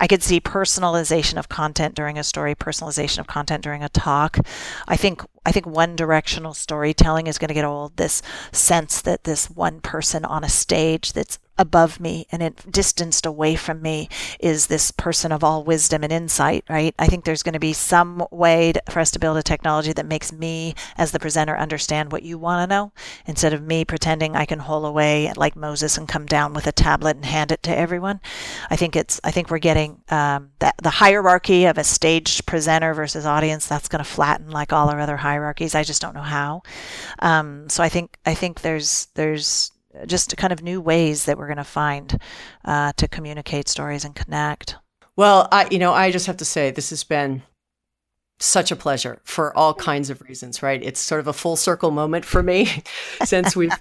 I 0.00 0.06
could 0.06 0.22
see 0.22 0.40
personalization 0.40 1.38
of 1.38 1.48
content 1.48 1.94
during 1.94 2.18
a 2.18 2.24
story, 2.24 2.54
personalization 2.54 3.18
of 3.18 3.26
content 3.26 3.62
during 3.62 3.82
a 3.82 3.88
talk. 3.88 4.38
I 4.88 4.96
think 4.96 5.22
I 5.46 5.52
think 5.52 5.64
one 5.64 5.94
directional 5.94 6.54
storytelling 6.54 7.28
is 7.28 7.38
going 7.38 7.48
to 7.48 7.54
get 7.54 7.64
old. 7.64 7.96
This 7.96 8.20
sense 8.50 9.00
that 9.02 9.24
this 9.24 9.48
one 9.48 9.80
person 9.80 10.24
on 10.24 10.42
a 10.42 10.48
stage 10.48 11.12
that's 11.12 11.38
above 11.58 12.00
me 12.00 12.26
and 12.30 12.42
it 12.42 12.70
distanced 12.70 13.24
away 13.24 13.56
from 13.56 13.80
me 13.80 14.08
is 14.40 14.66
this 14.66 14.90
person 14.90 15.32
of 15.32 15.42
all 15.42 15.64
wisdom 15.64 16.02
and 16.02 16.12
insight, 16.12 16.64
right? 16.68 16.94
I 16.98 17.06
think 17.06 17.24
there's 17.24 17.42
going 17.42 17.54
to 17.54 17.58
be 17.58 17.72
some 17.72 18.26
way 18.30 18.72
to, 18.72 18.82
for 18.90 19.00
us 19.00 19.10
to 19.12 19.18
build 19.18 19.36
a 19.36 19.42
technology 19.42 19.92
that 19.92 20.06
makes 20.06 20.32
me, 20.32 20.74
as 20.98 21.12
the 21.12 21.18
presenter, 21.18 21.56
understand 21.56 22.12
what 22.12 22.22
you 22.22 22.38
want 22.38 22.62
to 22.62 22.74
know 22.74 22.92
instead 23.26 23.52
of 23.52 23.62
me 23.62 23.84
pretending 23.84 24.36
I 24.36 24.44
can 24.44 24.58
hole 24.58 24.84
away 24.84 25.32
like 25.36 25.56
Moses 25.56 25.96
and 25.96 26.08
come 26.08 26.26
down 26.26 26.52
with 26.52 26.66
a 26.66 26.72
tablet 26.72 27.16
and 27.16 27.24
hand 27.24 27.52
it 27.52 27.62
to 27.64 27.76
everyone. 27.76 28.20
I 28.70 28.76
think 28.76 28.96
it's, 28.96 29.20
I 29.24 29.30
think 29.30 29.50
we're 29.50 29.58
getting 29.58 30.02
um, 30.10 30.50
that 30.58 30.76
the 30.82 30.90
hierarchy 30.90 31.64
of 31.64 31.78
a 31.78 31.84
staged 31.84 32.46
presenter 32.46 32.92
versus 32.92 33.24
audience 33.24 33.66
that's 33.66 33.88
going 33.88 34.04
to 34.04 34.10
flatten 34.10 34.50
like 34.50 34.72
all 34.72 34.90
our 34.90 35.00
other 35.00 35.16
hierarchies. 35.16 35.35
I 35.74 35.82
just 35.82 36.00
don't 36.02 36.14
know 36.14 36.22
how. 36.22 36.62
Um, 37.20 37.68
so 37.68 37.82
I 37.82 37.88
think, 37.88 38.18
I 38.26 38.34
think 38.34 38.60
there's, 38.62 39.08
there's, 39.14 39.72
just 40.06 40.36
kind 40.36 40.52
of 40.52 40.62
new 40.62 40.78
ways 40.78 41.24
that 41.24 41.38
we're 41.38 41.46
going 41.46 41.56
to 41.56 41.64
find 41.64 42.20
uh, 42.66 42.92
to 42.98 43.08
communicate 43.08 43.66
stories 43.66 44.04
and 44.04 44.14
connect. 44.14 44.76
Well, 45.16 45.48
I, 45.50 45.68
you 45.70 45.78
know, 45.78 45.94
I 45.94 46.10
just 46.10 46.26
have 46.26 46.36
to 46.36 46.44
say 46.44 46.70
this 46.70 46.90
has 46.90 47.02
been 47.02 47.42
such 48.38 48.70
a 48.70 48.76
pleasure 48.76 49.18
for 49.24 49.56
all 49.56 49.72
kinds 49.72 50.10
of 50.10 50.20
reasons, 50.20 50.62
right? 50.62 50.82
It's 50.82 51.00
sort 51.00 51.20
of 51.20 51.26
a 51.26 51.32
full 51.32 51.56
circle 51.56 51.90
moment 51.90 52.24
for 52.24 52.42
me 52.42 52.82
since 53.24 53.56
we've 53.56 53.72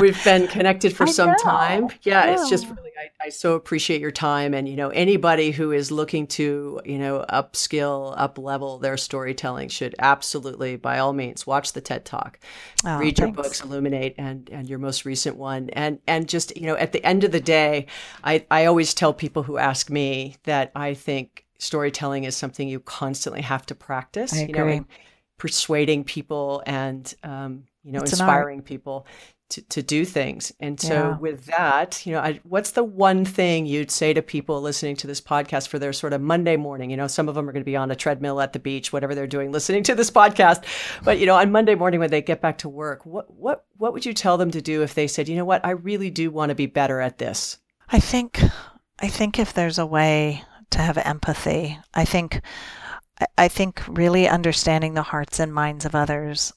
we've 0.00 0.22
been 0.22 0.46
connected 0.46 0.96
for 0.96 1.04
I 1.04 1.10
some 1.10 1.30
know. 1.30 1.36
time. 1.42 1.88
Yeah, 2.02 2.26
it's 2.26 2.48
just 2.48 2.68
really 2.68 2.90
I, 2.96 3.26
I 3.26 3.28
so 3.30 3.54
appreciate 3.54 4.00
your 4.00 4.12
time 4.12 4.54
and 4.54 4.68
you 4.68 4.76
know 4.76 4.90
anybody 4.90 5.50
who 5.50 5.72
is 5.72 5.90
looking 5.90 6.28
to, 6.28 6.80
you 6.84 6.98
know, 6.98 7.24
upskill, 7.28 8.14
up 8.16 8.38
level 8.38 8.78
their 8.78 8.96
storytelling 8.96 9.68
should 9.68 9.96
absolutely 9.98 10.76
by 10.76 10.98
all 11.00 11.12
means 11.12 11.44
watch 11.44 11.72
the 11.72 11.80
TED 11.80 12.04
Talk. 12.04 12.38
Oh, 12.86 12.98
read 12.98 13.18
your 13.18 13.32
books 13.32 13.62
Illuminate 13.62 14.14
and 14.16 14.48
and 14.50 14.68
your 14.68 14.78
most 14.78 15.04
recent 15.04 15.36
one 15.36 15.70
and 15.70 15.98
and 16.06 16.28
just, 16.28 16.56
you 16.56 16.66
know, 16.66 16.76
at 16.76 16.92
the 16.92 17.04
end 17.04 17.24
of 17.24 17.32
the 17.32 17.40
day, 17.40 17.86
I 18.22 18.46
I 18.48 18.66
always 18.66 18.94
tell 18.94 19.12
people 19.12 19.42
who 19.42 19.58
ask 19.58 19.90
me 19.90 20.36
that 20.44 20.70
I 20.76 20.94
think 20.94 21.43
storytelling 21.64 22.24
is 22.24 22.36
something 22.36 22.68
you 22.68 22.80
constantly 22.80 23.42
have 23.42 23.64
to 23.66 23.74
practice. 23.74 24.32
I 24.34 24.42
You 24.46 24.52
know, 24.54 24.66
agree. 24.66 24.84
persuading 25.38 26.04
people 26.04 26.62
and 26.66 27.12
um, 27.24 27.64
you 27.82 27.92
know 27.92 28.00
It's 28.02 28.12
inspiring 28.12 28.62
people 28.62 29.06
to, 29.50 29.60
to 29.68 29.82
do 29.82 30.04
things. 30.06 30.52
And 30.58 30.80
so 30.80 30.94
Yeah. 30.94 31.18
with 31.18 31.44
that, 31.46 32.06
you 32.06 32.12
know, 32.14 32.20
I, 32.20 32.40
what's 32.44 32.70
the 32.72 32.82
one 32.82 33.26
thing 33.26 33.66
you'd 33.66 33.90
say 33.90 34.14
to 34.14 34.22
people 34.22 34.62
listening 34.62 34.96
to 34.96 35.06
this 35.06 35.20
podcast 35.20 35.68
for 35.68 35.78
their 35.78 35.92
sort 35.92 36.14
of 36.14 36.22
Monday 36.22 36.56
morning? 36.56 36.90
You 36.90 36.96
know, 36.96 37.06
some 37.08 37.28
of 37.28 37.34
them 37.34 37.46
are 37.46 37.52
going 37.52 37.60
to 37.60 37.70
be 37.70 37.76
on 37.76 37.90
a 37.90 37.94
treadmill 37.96 38.40
at 38.40 38.54
the 38.54 38.58
beach, 38.58 38.90
whatever 38.92 39.14
they're 39.14 39.26
doing, 39.26 39.52
listening 39.52 39.82
to 39.84 39.94
this 39.94 40.10
podcast. 40.10 40.64
But 41.04 41.18
you 41.18 41.26
know, 41.26 41.36
on 41.36 41.52
Monday 41.52 41.74
morning 41.74 42.00
when 42.00 42.10
they 42.10 42.22
get 42.22 42.40
back 42.40 42.58
to 42.58 42.68
work, 42.70 43.04
what 43.04 43.30
what 43.34 43.64
what 43.76 43.92
would 43.92 44.06
you 44.06 44.14
tell 44.14 44.38
them 44.38 44.50
to 44.52 44.62
do 44.62 44.82
if 44.82 44.94
they 44.94 45.06
said, 45.06 45.28
you 45.28 45.36
know 45.36 45.44
what, 45.44 45.64
I 45.64 45.70
really 45.70 46.10
do 46.10 46.30
want 46.30 46.48
to 46.50 46.54
be 46.54 46.66
better 46.66 47.00
at 47.00 47.18
this? 47.18 47.58
I 47.90 48.00
think 48.00 48.40
I 48.98 49.08
think 49.08 49.38
if 49.38 49.52
there's 49.52 49.78
a 49.78 49.86
way 49.86 50.42
to 50.74 50.82
have 50.82 50.98
empathy, 50.98 51.78
I 51.94 52.04
think 52.04 52.42
I- 53.38 53.48
think 53.48 53.82
really 53.86 54.28
understanding 54.28 54.94
the 54.94 55.02
hearts 55.02 55.38
and 55.38 55.54
minds 55.54 55.84
of 55.84 55.94
others. 55.94 56.52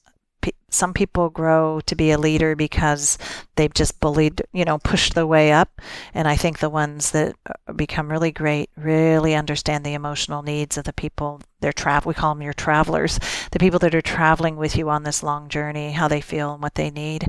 Some 0.70 0.92
people 0.92 1.30
grow 1.30 1.80
to 1.86 1.94
be 1.94 2.10
a 2.10 2.18
leader 2.18 2.56
because 2.56 3.16
they've 3.56 3.72
just 3.72 4.00
bullied, 4.00 4.42
you 4.52 4.64
know, 4.64 4.78
pushed 4.78 5.14
their 5.14 5.26
way 5.26 5.52
up. 5.52 5.80
And 6.12 6.26
I 6.26 6.36
think 6.36 6.58
the 6.58 6.68
ones 6.68 7.12
that 7.12 7.36
uh, 7.46 7.72
become 7.72 8.10
really 8.10 8.32
great 8.32 8.70
really 8.76 9.34
understand 9.34 9.84
the 9.84 9.94
emotional 9.94 10.42
needs 10.42 10.76
of 10.76 10.84
the 10.84 10.92
people 10.92 11.40
they're 11.60 11.72
travel. 11.72 12.10
We 12.10 12.14
call 12.14 12.34
them 12.34 12.42
your 12.42 12.52
travelers, 12.54 13.18
the 13.52 13.58
people 13.58 13.78
that 13.80 13.94
are 13.94 14.02
traveling 14.02 14.56
with 14.56 14.76
you 14.76 14.90
on 14.90 15.04
this 15.04 15.22
long 15.22 15.48
journey, 15.48 15.92
how 15.92 16.08
they 16.08 16.20
feel 16.20 16.52
and 16.54 16.62
what 16.62 16.74
they 16.74 16.90
need 16.90 17.28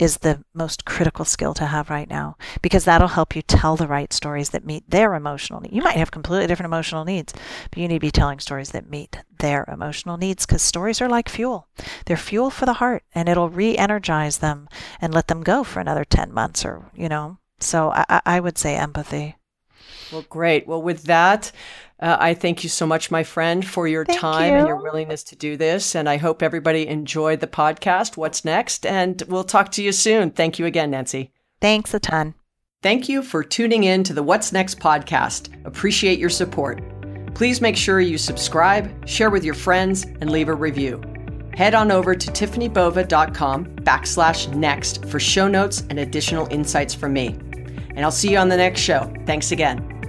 is 0.00 0.18
the 0.18 0.42
most 0.54 0.84
critical 0.84 1.24
skill 1.24 1.52
to 1.54 1.66
have 1.66 1.90
right 1.90 2.08
now 2.08 2.36
because 2.62 2.84
that'll 2.84 3.08
help 3.08 3.36
you 3.36 3.42
tell 3.42 3.76
the 3.76 3.86
right 3.86 4.12
stories 4.12 4.50
that 4.50 4.64
meet 4.64 4.88
their 4.90 5.14
emotional 5.14 5.60
needs. 5.60 5.74
You 5.74 5.82
might 5.82 5.96
have 5.96 6.10
completely 6.10 6.46
different 6.46 6.68
emotional 6.68 7.04
needs, 7.04 7.32
but 7.70 7.78
you 7.78 7.86
need 7.88 7.96
to 7.96 8.00
be 8.00 8.10
telling 8.10 8.40
stories 8.40 8.70
that 8.70 8.88
meet 8.88 9.18
their 9.38 9.64
emotional 9.70 10.16
needs 10.16 10.46
because 10.46 10.62
stories 10.62 11.00
are 11.00 11.08
like 11.08 11.28
fuel. 11.28 11.68
They're 12.06 12.16
fuel 12.16 12.50
for 12.50 12.66
the 12.66 12.74
heart 12.74 13.02
and 13.14 13.28
it'll 13.28 13.50
re 13.50 13.76
energize 13.76 14.38
them 14.38 14.68
and 15.00 15.12
let 15.12 15.28
them 15.28 15.42
go 15.42 15.64
for 15.64 15.80
another 15.80 16.04
10 16.04 16.32
months 16.32 16.64
or, 16.64 16.90
you 16.94 17.08
know. 17.08 17.38
So 17.60 17.90
I, 17.90 18.04
I- 18.08 18.22
I 18.26 18.40
would 18.40 18.56
say 18.58 18.76
empathy. 18.76 19.36
Well, 20.12 20.24
great. 20.28 20.66
Well, 20.66 20.82
with 20.82 21.04
that, 21.04 21.52
uh, 22.00 22.16
I 22.18 22.34
thank 22.34 22.62
you 22.62 22.70
so 22.70 22.86
much, 22.86 23.10
my 23.10 23.22
friend, 23.22 23.66
for 23.66 23.86
your 23.86 24.04
Thank 24.04 24.18
time 24.18 24.54
and 24.54 24.66
your 24.66 24.80
willingness 24.80 25.22
to 25.24 25.36
do 25.36 25.56
this. 25.56 25.94
And 25.94 26.08
I 26.08 26.16
hope 26.16 26.42
everybody 26.42 26.86
enjoyed 26.86 27.40
the 27.40 27.46
podcast. 27.46 28.16
What's 28.16 28.44
next? 28.44 28.86
And 28.86 29.22
we'll 29.28 29.44
talk 29.44 29.70
to 29.72 29.82
you 29.82 29.92
soon. 29.92 30.30
Thank 30.30 30.58
you 30.58 30.66
again, 30.66 30.90
Nancy. 30.90 31.30
Thanks 31.60 31.92
a 31.92 32.00
ton. 32.00 32.34
Thank 32.82 33.10
you 33.10 33.22
for 33.22 33.44
tuning 33.44 33.84
in 33.84 34.02
to 34.04 34.14
the 34.14 34.22
What's 34.22 34.52
Next 34.52 34.78
podcast. 34.78 35.50
Appreciate 35.66 36.18
your 36.18 36.30
support. 36.30 36.82
Please 37.34 37.60
make 37.60 37.76
sure 37.76 38.00
you 38.00 38.16
subscribe, 38.16 39.06
share 39.06 39.28
with 39.28 39.44
your 39.44 39.54
friends, 39.54 40.04
and 40.04 40.30
leave 40.30 40.48
a 40.48 40.54
review. 40.54 41.02
Head 41.52 41.74
on 41.74 41.90
over 41.90 42.14
to 42.14 42.30
tiffanibova.com 42.30 43.66
backslash 43.66 44.54
next 44.54 45.04
for 45.06 45.20
show 45.20 45.46
notes 45.46 45.84
and 45.90 45.98
additional 45.98 46.46
insights 46.50 46.94
from 46.94 47.12
me. 47.12 47.38
And 47.94 48.00
I'll 48.00 48.10
see 48.10 48.30
you 48.30 48.38
on 48.38 48.48
the 48.48 48.56
next 48.56 48.80
show. 48.80 49.12
Thanks 49.26 49.52
again. 49.52 49.99